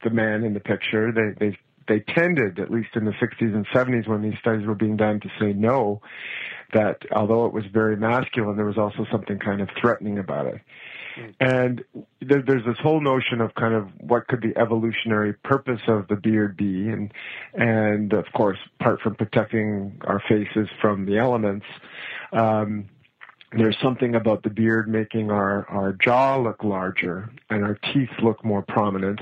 the 0.06 0.14
man 0.14 0.44
in 0.44 0.54
the 0.54 0.60
picture. 0.60 1.12
They 1.12 1.34
they 1.38 1.58
they 1.88 2.00
tended, 2.14 2.58
at 2.58 2.70
least 2.70 2.90
in 2.96 3.04
the 3.04 3.12
60s 3.12 3.54
and 3.54 3.66
70s 3.68 4.08
when 4.08 4.22
these 4.22 4.38
studies 4.40 4.66
were 4.66 4.74
being 4.74 4.96
done, 4.96 5.20
to 5.20 5.28
say 5.38 5.52
no. 5.52 6.00
that 6.72 7.02
although 7.12 7.46
it 7.46 7.52
was 7.52 7.64
very 7.72 7.96
masculine, 7.96 8.56
there 8.56 8.66
was 8.66 8.78
also 8.78 9.06
something 9.10 9.38
kind 9.38 9.60
of 9.60 9.68
threatening 9.80 10.18
about 10.18 10.46
it. 10.46 10.60
And 11.40 11.84
there, 12.20 12.42
there's 12.42 12.64
this 12.66 12.78
whole 12.82 13.00
notion 13.00 13.40
of 13.40 13.54
kind 13.54 13.72
of 13.74 13.88
what 14.00 14.26
could 14.26 14.42
the 14.42 14.56
evolutionary 14.60 15.32
purpose 15.32 15.80
of 15.88 16.08
the 16.08 16.16
beard 16.16 16.56
be, 16.56 16.88
and 16.88 17.12
and 17.54 18.12
of 18.12 18.26
course, 18.34 18.58
apart 18.78 19.00
from 19.00 19.14
protecting 19.14 20.00
our 20.04 20.20
faces 20.28 20.68
from 20.80 21.06
the 21.06 21.18
elements, 21.18 21.66
um, 22.32 22.88
there's 23.52 23.78
something 23.80 24.14
about 24.14 24.42
the 24.42 24.50
beard 24.50 24.88
making 24.88 25.30
our 25.30 25.66
our 25.70 25.92
jaw 25.92 26.36
look 26.36 26.62
larger 26.62 27.30
and 27.48 27.64
our 27.64 27.78
teeth 27.92 28.10
look 28.22 28.44
more 28.44 28.62
prominent. 28.62 29.20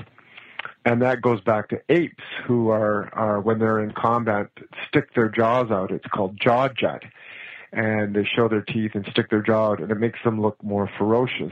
And 0.85 1.01
that 1.01 1.21
goes 1.21 1.41
back 1.41 1.69
to 1.69 1.81
apes 1.89 2.23
who 2.45 2.69
are, 2.69 3.09
are 3.13 3.41
when 3.41 3.57
they're 3.57 3.83
in 3.83 3.91
combat 3.91 4.49
stick 4.87 5.13
their 5.15 5.29
jaws 5.29 5.71
out. 5.71 5.91
It's 5.91 6.05
called 6.07 6.39
jaw 6.39 6.69
jut 6.69 7.03
and 7.75 8.15
they 8.15 8.23
show 8.35 8.47
their 8.47 8.61
teeth 8.61 8.91
and 8.95 9.05
stick 9.11 9.29
their 9.29 9.41
jaw 9.41 9.71
out, 9.71 9.81
and 9.81 9.91
it 9.91 9.99
makes 9.99 10.19
them 10.23 10.41
look 10.41 10.61
more 10.63 10.89
ferocious. 10.97 11.51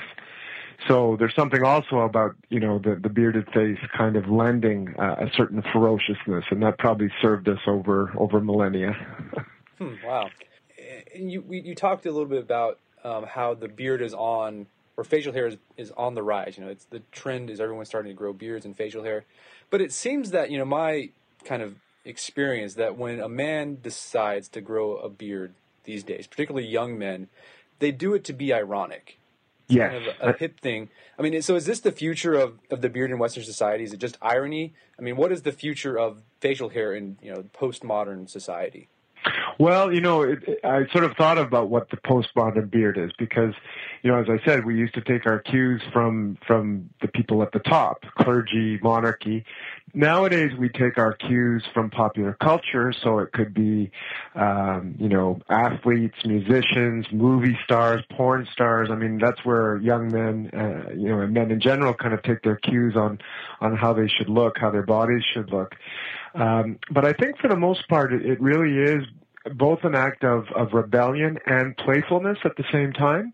So 0.87 1.15
there's 1.17 1.35
something 1.35 1.63
also 1.63 1.99
about 1.99 2.35
you 2.49 2.59
know 2.59 2.79
the 2.79 2.95
the 2.95 3.09
bearded 3.09 3.47
face 3.53 3.77
kind 3.95 4.15
of 4.15 4.27
lending 4.27 4.95
uh, 4.97 5.15
a 5.19 5.31
certain 5.35 5.61
ferociousness, 5.71 6.45
and 6.49 6.63
that 6.63 6.77
probably 6.79 7.11
served 7.21 7.47
us 7.47 7.59
over 7.67 8.11
over 8.17 8.39
millennia. 8.39 8.95
Hmm, 9.77 9.95
wow. 10.05 10.29
And 11.13 11.31
you 11.31 11.43
you 11.49 11.75
talked 11.75 12.05
a 12.05 12.11
little 12.11 12.27
bit 12.27 12.41
about 12.41 12.79
um, 13.03 13.25
how 13.25 13.53
the 13.53 13.67
beard 13.67 14.01
is 14.01 14.13
on 14.13 14.67
or 14.97 15.03
facial 15.03 15.33
hair 15.33 15.47
is, 15.47 15.57
is 15.77 15.91
on 15.97 16.15
the 16.15 16.23
rise. 16.23 16.57
You 16.57 16.65
know, 16.65 16.69
it's 16.69 16.85
the 16.85 17.01
trend 17.11 17.49
is 17.49 17.59
everyone's 17.59 17.87
starting 17.87 18.11
to 18.11 18.17
grow 18.17 18.33
beards 18.33 18.65
and 18.65 18.75
facial 18.75 19.03
hair. 19.03 19.25
But 19.69 19.81
it 19.81 19.91
seems 19.91 20.31
that, 20.31 20.51
you 20.51 20.57
know, 20.57 20.65
my 20.65 21.09
kind 21.45 21.61
of 21.61 21.75
experience 22.05 22.75
that 22.75 22.97
when 22.97 23.19
a 23.19 23.29
man 23.29 23.77
decides 23.81 24.47
to 24.49 24.61
grow 24.61 24.97
a 24.97 25.09
beard 25.09 25.53
these 25.83 26.03
days, 26.03 26.27
particularly 26.27 26.67
young 26.67 26.97
men, 26.97 27.27
they 27.79 27.91
do 27.91 28.13
it 28.13 28.23
to 28.25 28.33
be 28.33 28.53
ironic. 28.53 29.17
Yes. 29.67 29.91
kind 29.91 30.07
of 30.07 30.15
a, 30.21 30.29
a 30.29 30.37
hip 30.37 30.59
thing. 30.59 30.89
I 31.17 31.21
mean, 31.21 31.41
so 31.41 31.55
is 31.55 31.65
this 31.65 31.79
the 31.79 31.91
future 31.91 32.33
of, 32.33 32.59
of 32.69 32.81
the 32.81 32.89
beard 32.89 33.11
in 33.11 33.17
Western 33.17 33.43
society? 33.43 33.83
Is 33.83 33.93
it 33.93 33.97
just 33.97 34.17
irony? 34.21 34.73
I 34.99 35.01
mean, 35.01 35.15
what 35.15 35.31
is 35.31 35.43
the 35.43 35.51
future 35.51 35.97
of 35.97 36.17
facial 36.39 36.69
hair 36.69 36.93
in, 36.93 37.17
you 37.21 37.33
know, 37.33 37.45
postmodern 37.57 38.29
society? 38.29 38.89
Well, 39.59 39.93
you 39.93 40.01
know, 40.01 40.23
it, 40.23 40.59
I 40.63 40.87
sort 40.91 41.03
of 41.03 41.15
thought 41.15 41.37
about 41.37 41.69
what 41.69 41.89
the 41.89 41.97
postmodern 41.97 42.69
beard 42.69 42.97
is 42.97 43.11
because, 43.17 43.53
you 44.01 44.11
know, 44.11 44.19
as 44.19 44.27
I 44.29 44.43
said, 44.45 44.65
we 44.65 44.75
used 44.75 44.93
to 44.95 45.01
take 45.01 45.25
our 45.25 45.39
cues 45.39 45.81
from 45.91 46.37
from 46.45 46.89
the 47.01 47.07
people 47.07 47.41
at 47.43 47.51
the 47.51 47.59
top, 47.59 48.03
clergy, 48.17 48.79
monarchy. 48.81 49.45
Nowadays, 49.93 50.51
we 50.57 50.69
take 50.69 50.97
our 50.97 51.13
cues 51.13 51.63
from 51.71 51.91
popular 51.91 52.35
culture, 52.41 52.91
so 52.91 53.19
it 53.19 53.31
could 53.31 53.53
be, 53.53 53.91
um, 54.33 54.95
you 54.97 55.07
know, 55.07 55.39
athletes, 55.49 56.17
musicians, 56.25 57.05
movie 57.11 57.57
stars, 57.63 58.03
porn 58.09 58.47
stars. 58.51 58.89
I 58.91 58.95
mean, 58.95 59.19
that's 59.19 59.45
where 59.45 59.77
young 59.77 60.11
men, 60.11 60.49
uh, 60.51 60.91
you 60.93 61.09
know, 61.09 61.19
and 61.19 61.31
men 61.31 61.51
in 61.51 61.61
general, 61.61 61.93
kind 61.93 62.13
of 62.13 62.23
take 62.23 62.41
their 62.41 62.55
cues 62.55 62.95
on 62.95 63.19
on 63.61 63.75
how 63.77 63.93
they 63.93 64.07
should 64.07 64.29
look, 64.29 64.57
how 64.57 64.71
their 64.71 64.83
bodies 64.85 65.23
should 65.31 65.51
look. 65.51 65.75
Um, 66.33 66.79
but 66.91 67.05
I 67.05 67.13
think 67.13 67.37
for 67.37 67.47
the 67.47 67.55
most 67.55 67.87
part, 67.87 68.13
it, 68.13 68.25
it 68.25 68.41
really 68.41 68.77
is 68.77 69.05
both 69.55 69.83
an 69.83 69.93
act 69.93 70.23
of, 70.23 70.47
of 70.55 70.73
rebellion 70.73 71.37
and 71.45 71.75
playfulness 71.77 72.39
at 72.45 72.55
the 72.55 72.63
same 72.71 72.93
time. 72.93 73.33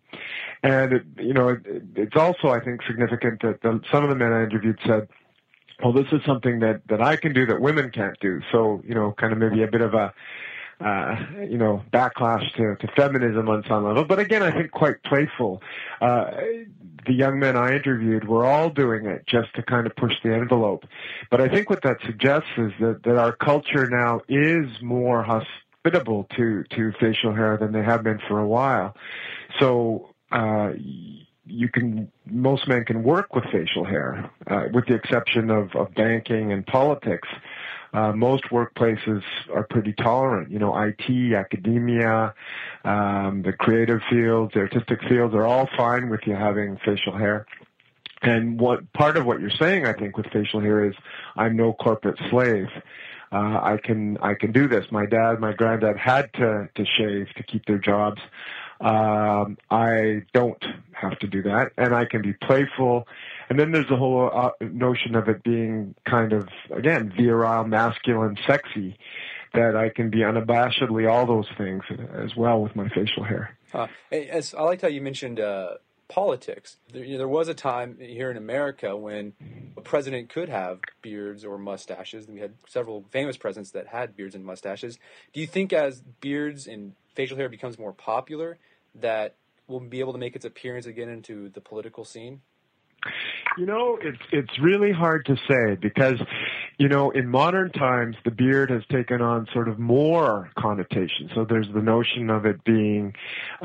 And, 0.64 0.94
it, 0.94 1.04
you 1.18 1.34
know, 1.34 1.50
it, 1.50 1.62
it's 1.96 2.16
also, 2.16 2.50
I 2.50 2.60
think, 2.60 2.82
significant 2.84 3.42
that 3.44 3.62
the, 3.62 3.80
some 3.92 4.04
of 4.04 4.10
the 4.10 4.16
men 4.16 4.34
I 4.34 4.44
interviewed 4.44 4.80
said, 4.86 5.08
well, 5.82 5.94
this 5.94 6.08
is 6.12 6.22
something 6.26 6.60
that, 6.60 6.82
that 6.90 7.02
I 7.02 7.16
can 7.16 7.34
do 7.34 7.46
that 7.46 7.62
women 7.62 7.90
can't 7.92 8.20
do. 8.20 8.42
So, 8.52 8.82
you 8.86 8.94
know, 8.94 9.14
kind 9.14 9.32
of 9.32 9.40
maybe 9.40 9.64
a 9.64 9.68
bit 9.68 9.82
of 9.82 9.94
a, 9.94 10.14
uh, 10.80 11.16
you 11.42 11.58
know, 11.58 11.84
backlash 11.92 12.52
to, 12.56 12.76
to 12.76 12.94
feminism 12.96 13.50
on 13.50 13.64
some 13.68 13.86
level. 13.86 14.06
But 14.06 14.20
again, 14.20 14.44
I 14.44 14.52
think 14.52 14.72
quite 14.72 15.04
playful. 15.04 15.62
Uh, 16.00 16.32
the 17.06 17.14
young 17.14 17.40
men 17.40 17.58
I 17.58 17.76
interviewed 17.76 18.28
were 18.28 18.46
all 18.46 18.70
doing 18.70 19.06
it 19.06 19.26
just 19.28 19.54
to 19.56 19.64
kind 19.64 19.88
of 19.88 19.96
push 19.96 20.14
the 20.24 20.34
envelope. 20.34 20.86
But 21.30 21.42
I 21.42 21.50
think 21.50 21.70
what 21.70 21.84
that 21.84 21.98
suggests 22.06 22.50
is 22.58 22.72
that, 22.80 23.04
that 23.04 23.18
our 23.18 23.34
culture 23.34 23.90
now 23.90 24.22
is 24.30 24.68
more 24.82 25.24
hospitable 25.24 26.28
to, 26.38 26.64
to 26.76 26.94
facial 27.00 27.34
hair 27.34 27.58
than 27.58 27.72
they 27.72 27.84
have 27.84 28.04
been 28.04 28.20
for 28.28 28.40
a 28.40 28.48
while. 28.48 28.96
So, 29.60 30.10
uh, 30.32 30.74
you 31.50 31.68
can 31.68 32.12
most 32.28 32.68
men 32.68 32.86
can 32.86 33.04
work 33.04 33.36
with 33.36 33.44
facial 33.46 33.84
hair, 33.84 34.30
uh, 34.48 34.66
with 34.72 34.86
the 34.86 34.94
exception 34.94 35.50
of, 35.50 35.76
of 35.76 35.94
banking 35.96 36.52
and 36.52 36.66
politics. 36.66 37.28
Uh, 37.94 38.12
most 38.12 38.44
workplaces 38.46 39.24
are 39.54 39.64
pretty 39.64 39.94
tolerant. 39.94 40.52
You 40.52 40.60
know, 40.60 40.78
IT, 40.78 41.34
academia, 41.34 42.34
um, 42.84 43.42
the 43.44 43.54
creative 43.54 44.02
fields, 44.10 44.54
the 44.54 44.62
artistic 44.62 45.00
fields 45.08 45.34
are 45.34 45.46
all 45.46 45.68
fine 45.76 46.10
with 46.10 46.22
you 46.26 46.36
having 46.36 46.78
facial 46.86 47.18
hair. 47.18 47.46
And 48.22 48.60
what 48.60 48.92
part 48.94 49.18
of 49.18 49.26
what 49.26 49.40
you're 49.40 49.50
saying, 49.50 49.86
I 49.86 49.94
think, 49.94 50.18
with 50.18 50.28
facial 50.32 50.60
hair 50.60 50.86
is, 50.86 50.96
I'm 51.36 51.56
no 51.56 51.74
corporate 51.74 52.20
slave. 52.30 52.68
Uh, 53.32 53.60
I 53.62 53.78
can 53.82 54.18
I 54.18 54.34
can 54.34 54.52
do 54.52 54.68
this. 54.68 54.86
My 54.92 55.06
dad, 55.06 55.40
my 55.40 55.54
granddad 55.54 55.98
had 55.98 56.34
to 56.34 56.68
to 56.74 56.86
shave 56.98 57.28
to 57.38 57.44
keep 57.44 57.66
their 57.66 57.78
jobs. 57.78 58.20
Um, 58.82 59.58
I 59.70 60.24
don't 60.34 60.64
have 60.94 61.20
to 61.20 61.28
do 61.28 61.44
that, 61.44 61.72
and 61.78 61.94
I 61.94 62.06
can 62.06 62.22
be 62.22 62.34
playful. 62.34 63.08
And 63.50 63.60
then 63.60 63.72
there's 63.72 63.88
the 63.90 63.98
whole 63.98 64.30
uh, 64.34 64.52
notion 64.62 65.16
of 65.16 65.28
it 65.28 65.44
being 65.44 65.96
kind 66.06 66.34
of 66.34 66.48
again 66.72 67.12
virile, 67.16 67.66
masculine, 67.66 68.38
sexy. 68.48 68.98
That 69.56 69.76
I 69.76 69.90
can 69.90 70.12
be 70.12 70.20
unabashedly 70.20 71.12
all 71.12 71.26
those 71.26 71.48
things 71.58 71.82
as 72.14 72.36
well 72.36 72.62
with 72.62 72.76
my 72.76 72.88
facial 72.90 73.24
hair. 73.24 73.58
Uh, 73.74 73.88
as 74.12 74.54
I 74.54 74.62
liked 74.62 74.84
how 74.84 74.90
you 74.90 75.02
mentioned 75.02 75.40
uh, 75.40 75.78
politics. 76.10 76.78
There, 76.92 77.06
you 77.06 77.14
know, 77.14 77.20
there 77.20 77.28
was 77.28 77.48
a 77.48 77.54
time 77.54 77.98
here 78.00 78.30
in 78.30 78.36
America 78.36 78.98
when 78.98 79.34
a 79.78 79.82
president 79.82 80.30
could 80.30 80.50
have 80.50 80.82
beards 81.02 81.46
or 81.46 81.58
mustaches. 81.58 82.28
We 82.28 82.40
had 82.40 82.56
several 82.68 83.06
famous 83.12 83.38
presidents 83.38 83.72
that 83.72 83.88
had 83.88 84.18
beards 84.18 84.36
and 84.36 84.44
mustaches. 84.44 85.00
Do 85.32 85.40
you 85.40 85.48
think 85.48 85.72
as 85.72 86.02
beards 86.20 86.68
and 86.68 86.94
facial 87.16 87.38
hair 87.38 87.48
becomes 87.48 87.80
more 87.80 87.94
popular, 87.94 88.58
that 88.96 89.36
we'll 89.68 89.80
be 89.80 90.00
able 90.00 90.14
to 90.14 90.20
make 90.20 90.36
its 90.36 90.46
appearance 90.46 90.88
again 90.88 91.10
into 91.10 91.50
the 91.50 91.62
political 91.62 92.04
scene? 92.04 92.42
You 93.58 93.66
know, 93.66 93.98
it's 94.02 94.22
it's 94.32 94.60
really 94.60 94.92
hard 94.92 95.26
to 95.26 95.36
say 95.48 95.76
because, 95.76 96.22
you 96.78 96.88
know, 96.88 97.10
in 97.10 97.28
modern 97.28 97.72
times 97.72 98.16
the 98.24 98.32
beard 98.32 98.70
has 98.70 98.84
taken 98.92 99.22
on 99.22 99.48
sort 99.54 99.68
of 99.68 99.80
more 99.80 100.50
connotations. 100.58 101.32
So 101.36 101.46
there's 101.46 101.68
the 101.74 101.82
notion 101.82 102.30
of 102.30 102.46
it 102.46 102.64
being 102.64 103.16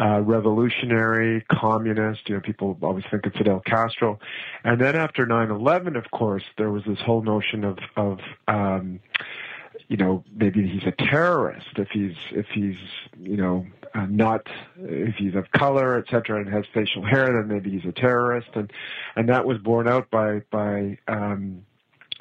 uh, 0.00 0.20
revolutionary, 0.20 1.44
communist. 1.50 2.28
You 2.28 2.36
know, 2.36 2.40
people 2.40 2.76
always 2.82 3.04
think 3.10 3.26
of 3.26 3.34
Fidel 3.34 3.60
Castro, 3.60 4.18
and 4.64 4.80
then 4.80 4.96
after 4.96 5.26
9/11, 5.26 5.96
of 5.96 6.10
course, 6.10 6.44
there 6.56 6.70
was 6.70 6.82
this 6.84 7.00
whole 7.00 7.22
notion 7.22 7.64
of 7.64 7.78
of 7.96 8.20
um, 8.48 9.00
you 9.88 9.96
know, 9.96 10.24
maybe 10.34 10.66
he's 10.66 10.84
a 10.86 10.92
terrorist 10.92 11.68
if 11.76 11.88
he's 11.90 12.16
if 12.30 12.46
he's 12.54 12.76
you 13.20 13.36
know 13.36 13.66
not 13.94 14.46
if 14.78 15.14
he's 15.16 15.34
of 15.34 15.50
color, 15.52 15.98
etc., 15.98 16.40
and 16.40 16.52
has 16.52 16.64
facial 16.72 17.04
hair, 17.04 17.32
then 17.32 17.48
maybe 17.48 17.70
he's 17.70 17.88
a 17.88 17.92
terrorist, 17.92 18.48
and 18.54 18.72
and 19.16 19.28
that 19.28 19.46
was 19.46 19.58
borne 19.58 19.88
out 19.88 20.10
by 20.10 20.42
by 20.50 20.98
um, 21.08 21.64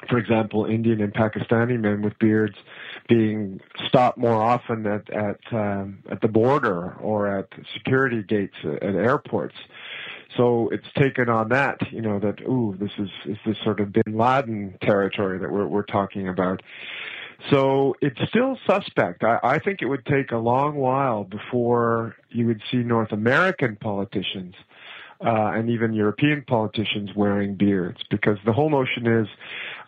for 0.08 0.18
example, 0.18 0.66
Indian 0.66 1.00
and 1.00 1.12
Pakistani 1.12 1.78
men 1.78 2.02
with 2.02 2.18
beards 2.18 2.56
being 3.08 3.60
stopped 3.88 4.18
more 4.18 4.34
often 4.34 4.86
at 4.86 5.10
at 5.10 5.40
um, 5.52 5.98
at 6.10 6.20
the 6.20 6.28
border 6.28 6.94
or 6.94 7.26
at 7.26 7.48
security 7.72 8.22
gates 8.22 8.56
at, 8.64 8.82
at 8.82 8.94
airports. 8.94 9.56
So 10.36 10.68
it's 10.70 10.86
taken 10.96 11.28
on 11.28 11.50
that, 11.50 11.80
you 11.92 12.00
know, 12.00 12.18
that 12.18 12.40
ooh, 12.42 12.76
this 12.78 12.90
is 12.98 13.10
is 13.26 13.38
this 13.46 13.56
sort 13.62 13.80
of 13.80 13.92
Bin 13.92 14.16
Laden 14.16 14.78
territory 14.82 15.38
that 15.38 15.50
we're 15.50 15.66
we're 15.66 15.82
talking 15.82 16.28
about. 16.28 16.62
So 17.50 17.94
it's 18.00 18.18
still 18.28 18.58
suspect. 18.66 19.22
I, 19.24 19.38
I 19.42 19.58
think 19.58 19.82
it 19.82 19.86
would 19.86 20.06
take 20.06 20.32
a 20.32 20.38
long 20.38 20.76
while 20.76 21.24
before 21.24 22.16
you 22.30 22.46
would 22.46 22.62
see 22.70 22.78
North 22.78 23.12
American 23.12 23.76
politicians 23.76 24.54
uh, 25.24 25.52
and 25.54 25.70
even 25.70 25.92
European 25.92 26.42
politicians 26.42 27.10
wearing 27.14 27.54
beards 27.54 27.98
because 28.10 28.38
the 28.44 28.52
whole 28.52 28.70
notion 28.70 29.06
is 29.06 29.28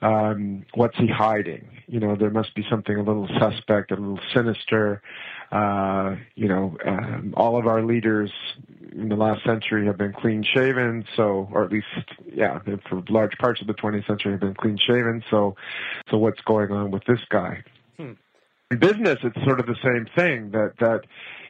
um, 0.03 0.65
what's 0.75 0.97
he 0.97 1.07
hiding? 1.07 1.69
You 1.87 2.01
know, 2.01 2.17
there 2.17 2.31
must 2.31 2.55
be 2.55 2.65
something 2.69 2.97
a 2.97 3.03
little 3.03 3.29
suspect, 3.39 3.91
a 3.91 3.97
little 3.97 4.21
sinister. 4.35 5.03
Uh, 5.53 6.17
you 6.35 6.49
know, 6.49 6.77
um, 6.85 7.35
all 7.37 7.59
of 7.59 7.67
our 7.67 7.83
leaders 7.83 8.33
in 8.93 9.09
the 9.09 9.17
last 9.17 9.45
century 9.45 9.87
have 9.87 9.99
been 9.99 10.13
clean 10.13 10.43
shaven, 10.43 11.05
so, 11.17 11.49
or 11.53 11.65
at 11.65 11.71
least, 11.71 11.87
yeah, 12.33 12.59
for 12.89 13.03
large 13.09 13.37
parts 13.39 13.61
of 13.61 13.67
the 13.67 13.75
20th 13.75 14.07
century 14.07 14.33
have 14.33 14.41
been 14.41 14.55
clean 14.55 14.79
shaven. 14.87 15.23
So, 15.31 15.55
so 16.11 16.19
what's 16.19 16.41
going 16.43 16.73
on 16.73 16.91
with 16.91 17.05
this 17.05 17.21
guy? 17.31 17.63
In 18.71 18.79
business, 18.81 19.19
it's 19.23 19.45
sort 19.45 19.61
of 19.61 19.67
the 19.67 19.77
same 19.85 20.07
thing 20.17 20.51
that 20.51 20.73
that 20.81 21.03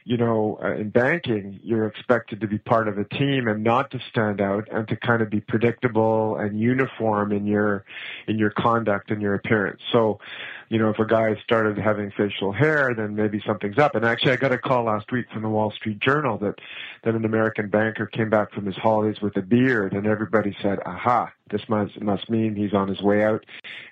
you 0.07 0.15
know, 0.15 0.57
uh, 0.63 0.73
in 0.75 0.89
banking, 0.89 1.59
you're 1.63 1.85
expected 1.85 2.39
to 2.39 2.47
be 2.47 2.57
part 2.57 2.87
of 2.87 2.97
a 2.97 3.03
team 3.03 3.49
and 3.49 3.61
not 3.61 3.91
to 3.91 3.99
stand 4.09 4.39
out 4.39 4.65
and 4.71 4.87
to 4.87 4.95
kind 4.95 5.21
of 5.21 5.29
be 5.29 5.41
predictable 5.41 6.37
and 6.37 6.61
uniform 6.61 7.33
in 7.33 7.45
your 7.45 7.83
in 8.25 8.39
your 8.39 8.51
conduct 8.51 9.11
and 9.11 9.21
your 9.21 9.33
appearance. 9.33 9.81
So, 9.91 10.21
you 10.69 10.79
know, 10.79 10.89
if 10.91 10.99
a 10.99 11.05
guy 11.05 11.35
started 11.43 11.77
having 11.77 12.11
facial 12.11 12.53
hair, 12.53 12.93
then 12.95 13.15
maybe 13.15 13.43
something's 13.45 13.77
up. 13.77 13.95
And 13.95 14.05
actually, 14.05 14.31
I 14.31 14.37
got 14.37 14.53
a 14.53 14.57
call 14.57 14.85
last 14.85 15.11
week 15.11 15.25
from 15.33 15.41
the 15.41 15.49
Wall 15.49 15.71
Street 15.71 15.99
Journal 15.99 16.37
that 16.37 16.55
that 17.03 17.13
an 17.13 17.25
American 17.25 17.67
banker 17.67 18.05
came 18.05 18.29
back 18.29 18.53
from 18.53 18.65
his 18.65 18.77
holidays 18.77 19.21
with 19.21 19.35
a 19.35 19.41
beard, 19.41 19.91
and 19.91 20.07
everybody 20.07 20.55
said, 20.61 20.79
"Aha, 20.85 21.33
this 21.51 21.67
must 21.67 21.99
must 21.99 22.29
mean 22.29 22.55
he's 22.55 22.73
on 22.73 22.87
his 22.87 23.01
way 23.01 23.25
out." 23.25 23.45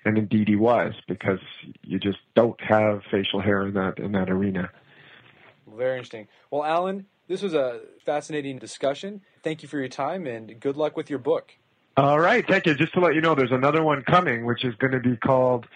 And 0.06 0.16
indeed, 0.16 0.48
he 0.48 0.56
was, 0.56 0.94
because 1.08 1.40
you 1.82 1.98
just 1.98 2.20
don't 2.34 2.58
have 2.62 3.02
facial 3.10 3.42
hair 3.42 3.66
in 3.66 3.74
that 3.74 3.98
in 3.98 4.12
that 4.12 4.30
arena. 4.30 4.70
Very 5.66 5.96
interesting. 5.96 6.28
Well, 6.50 6.64
Allan, 6.64 7.06
this 7.28 7.42
was 7.42 7.54
a 7.54 7.80
fascinating 8.04 8.58
discussion. 8.58 9.22
Thank 9.42 9.62
you 9.62 9.68
for 9.68 9.78
your 9.78 9.88
time, 9.88 10.26
and 10.26 10.58
good 10.60 10.76
luck 10.76 10.96
with 10.96 11.10
your 11.10 11.18
book. 11.18 11.52
All 11.96 12.20
right, 12.20 12.44
thank 12.46 12.66
you. 12.66 12.74
Just 12.74 12.92
to 12.94 13.00
let 13.00 13.14
you 13.14 13.20
know, 13.20 13.34
there's 13.34 13.52
another 13.52 13.82
one 13.82 14.02
coming, 14.02 14.44
which 14.44 14.64
is 14.64 14.74
going 14.76 14.92
to 14.92 15.00
be 15.00 15.16
called 15.16 15.66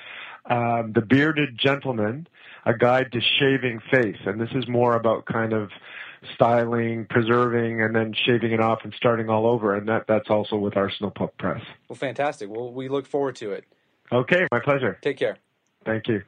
um, 0.44 0.92
The 0.94 1.00
Bearded 1.00 1.58
Gentleman, 1.58 2.28
A 2.66 2.74
Guide 2.74 3.10
to 3.12 3.20
Shaving 3.38 3.80
Face. 3.90 4.18
And 4.26 4.40
this 4.40 4.50
is 4.54 4.68
more 4.68 4.94
about 4.94 5.24
kind 5.24 5.52
of 5.52 5.70
styling, 6.34 7.06
preserving, 7.08 7.82
and 7.82 7.96
then 7.96 8.12
shaving 8.26 8.52
it 8.52 8.60
off 8.60 8.80
and 8.84 8.92
starting 8.94 9.30
all 9.30 9.46
over. 9.46 9.74
And 9.74 9.88
that, 9.88 10.04
that's 10.06 10.28
also 10.28 10.56
with 10.56 10.76
Arsenal 10.76 11.10
Pulp 11.10 11.36
Press. 11.38 11.62
Well, 11.88 11.96
fantastic. 11.96 12.50
Well, 12.50 12.72
we 12.72 12.88
look 12.88 13.06
forward 13.06 13.36
to 13.36 13.52
it. 13.52 13.64
Okay, 14.12 14.46
my 14.52 14.60
pleasure. 14.60 14.98
Take 15.00 15.16
care. 15.16 15.38
Thank 15.86 16.06
you. 16.08 16.22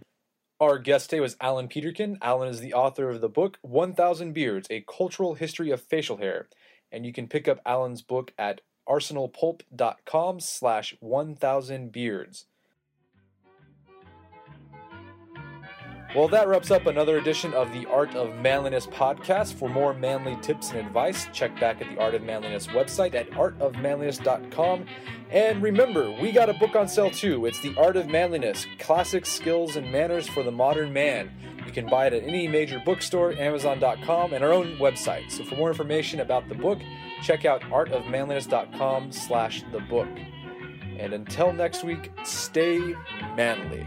Our 0.62 0.78
guest 0.78 1.10
today 1.10 1.18
was 1.18 1.36
Allan 1.40 1.66
Peterkin. 1.66 2.18
Allan 2.22 2.48
is 2.48 2.60
the 2.60 2.72
author 2.72 3.10
of 3.10 3.20
the 3.20 3.28
book 3.28 3.58
1000 3.62 4.32
Beards, 4.32 4.68
A 4.70 4.84
Cultural 4.86 5.34
History 5.34 5.72
of 5.72 5.80
Facial 5.80 6.18
Hair. 6.18 6.46
And 6.92 7.04
you 7.04 7.12
can 7.12 7.26
pick 7.26 7.48
up 7.48 7.58
Allan's 7.66 8.00
book 8.00 8.32
at 8.38 8.60
arsenalpulp.com 8.88 10.38
slash 10.38 10.94
1000 11.00 11.90
beards. 11.90 12.46
Well, 16.14 16.28
that 16.28 16.46
wraps 16.46 16.70
up 16.70 16.84
another 16.84 17.16
edition 17.16 17.54
of 17.54 17.72
the 17.72 17.86
Art 17.86 18.14
of 18.14 18.36
Manliness 18.36 18.86
podcast. 18.86 19.54
For 19.54 19.70
more 19.70 19.94
manly 19.94 20.36
tips 20.42 20.68
and 20.70 20.78
advice, 20.78 21.26
check 21.32 21.58
back 21.58 21.80
at 21.80 21.88
the 21.88 21.98
Art 21.98 22.14
of 22.14 22.22
Manliness 22.22 22.66
website 22.66 23.14
at 23.14 23.30
artofmanliness.com. 23.30 24.84
And 25.30 25.62
remember, 25.62 26.10
we 26.20 26.30
got 26.30 26.50
a 26.50 26.54
book 26.54 26.76
on 26.76 26.86
sale 26.86 27.10
too. 27.10 27.46
It's 27.46 27.60
The 27.60 27.74
Art 27.78 27.96
of 27.96 28.08
Manliness 28.08 28.66
Classic 28.78 29.24
Skills 29.24 29.76
and 29.76 29.90
Manners 29.90 30.28
for 30.28 30.42
the 30.42 30.52
Modern 30.52 30.92
Man. 30.92 31.30
You 31.64 31.72
can 31.72 31.86
buy 31.86 32.08
it 32.08 32.12
at 32.12 32.24
any 32.24 32.46
major 32.46 32.82
bookstore, 32.84 33.32
Amazon.com, 33.32 34.34
and 34.34 34.44
our 34.44 34.52
own 34.52 34.76
website. 34.76 35.30
So 35.30 35.44
for 35.44 35.56
more 35.56 35.70
information 35.70 36.20
about 36.20 36.46
the 36.50 36.54
book, 36.54 36.78
check 37.22 37.46
out 37.46 37.62
artofmanliness.com 37.62 39.12
slash 39.12 39.64
the 39.72 39.80
book. 39.80 40.08
And 40.98 41.14
until 41.14 41.54
next 41.54 41.84
week, 41.84 42.12
stay 42.22 42.94
manly. 43.34 43.86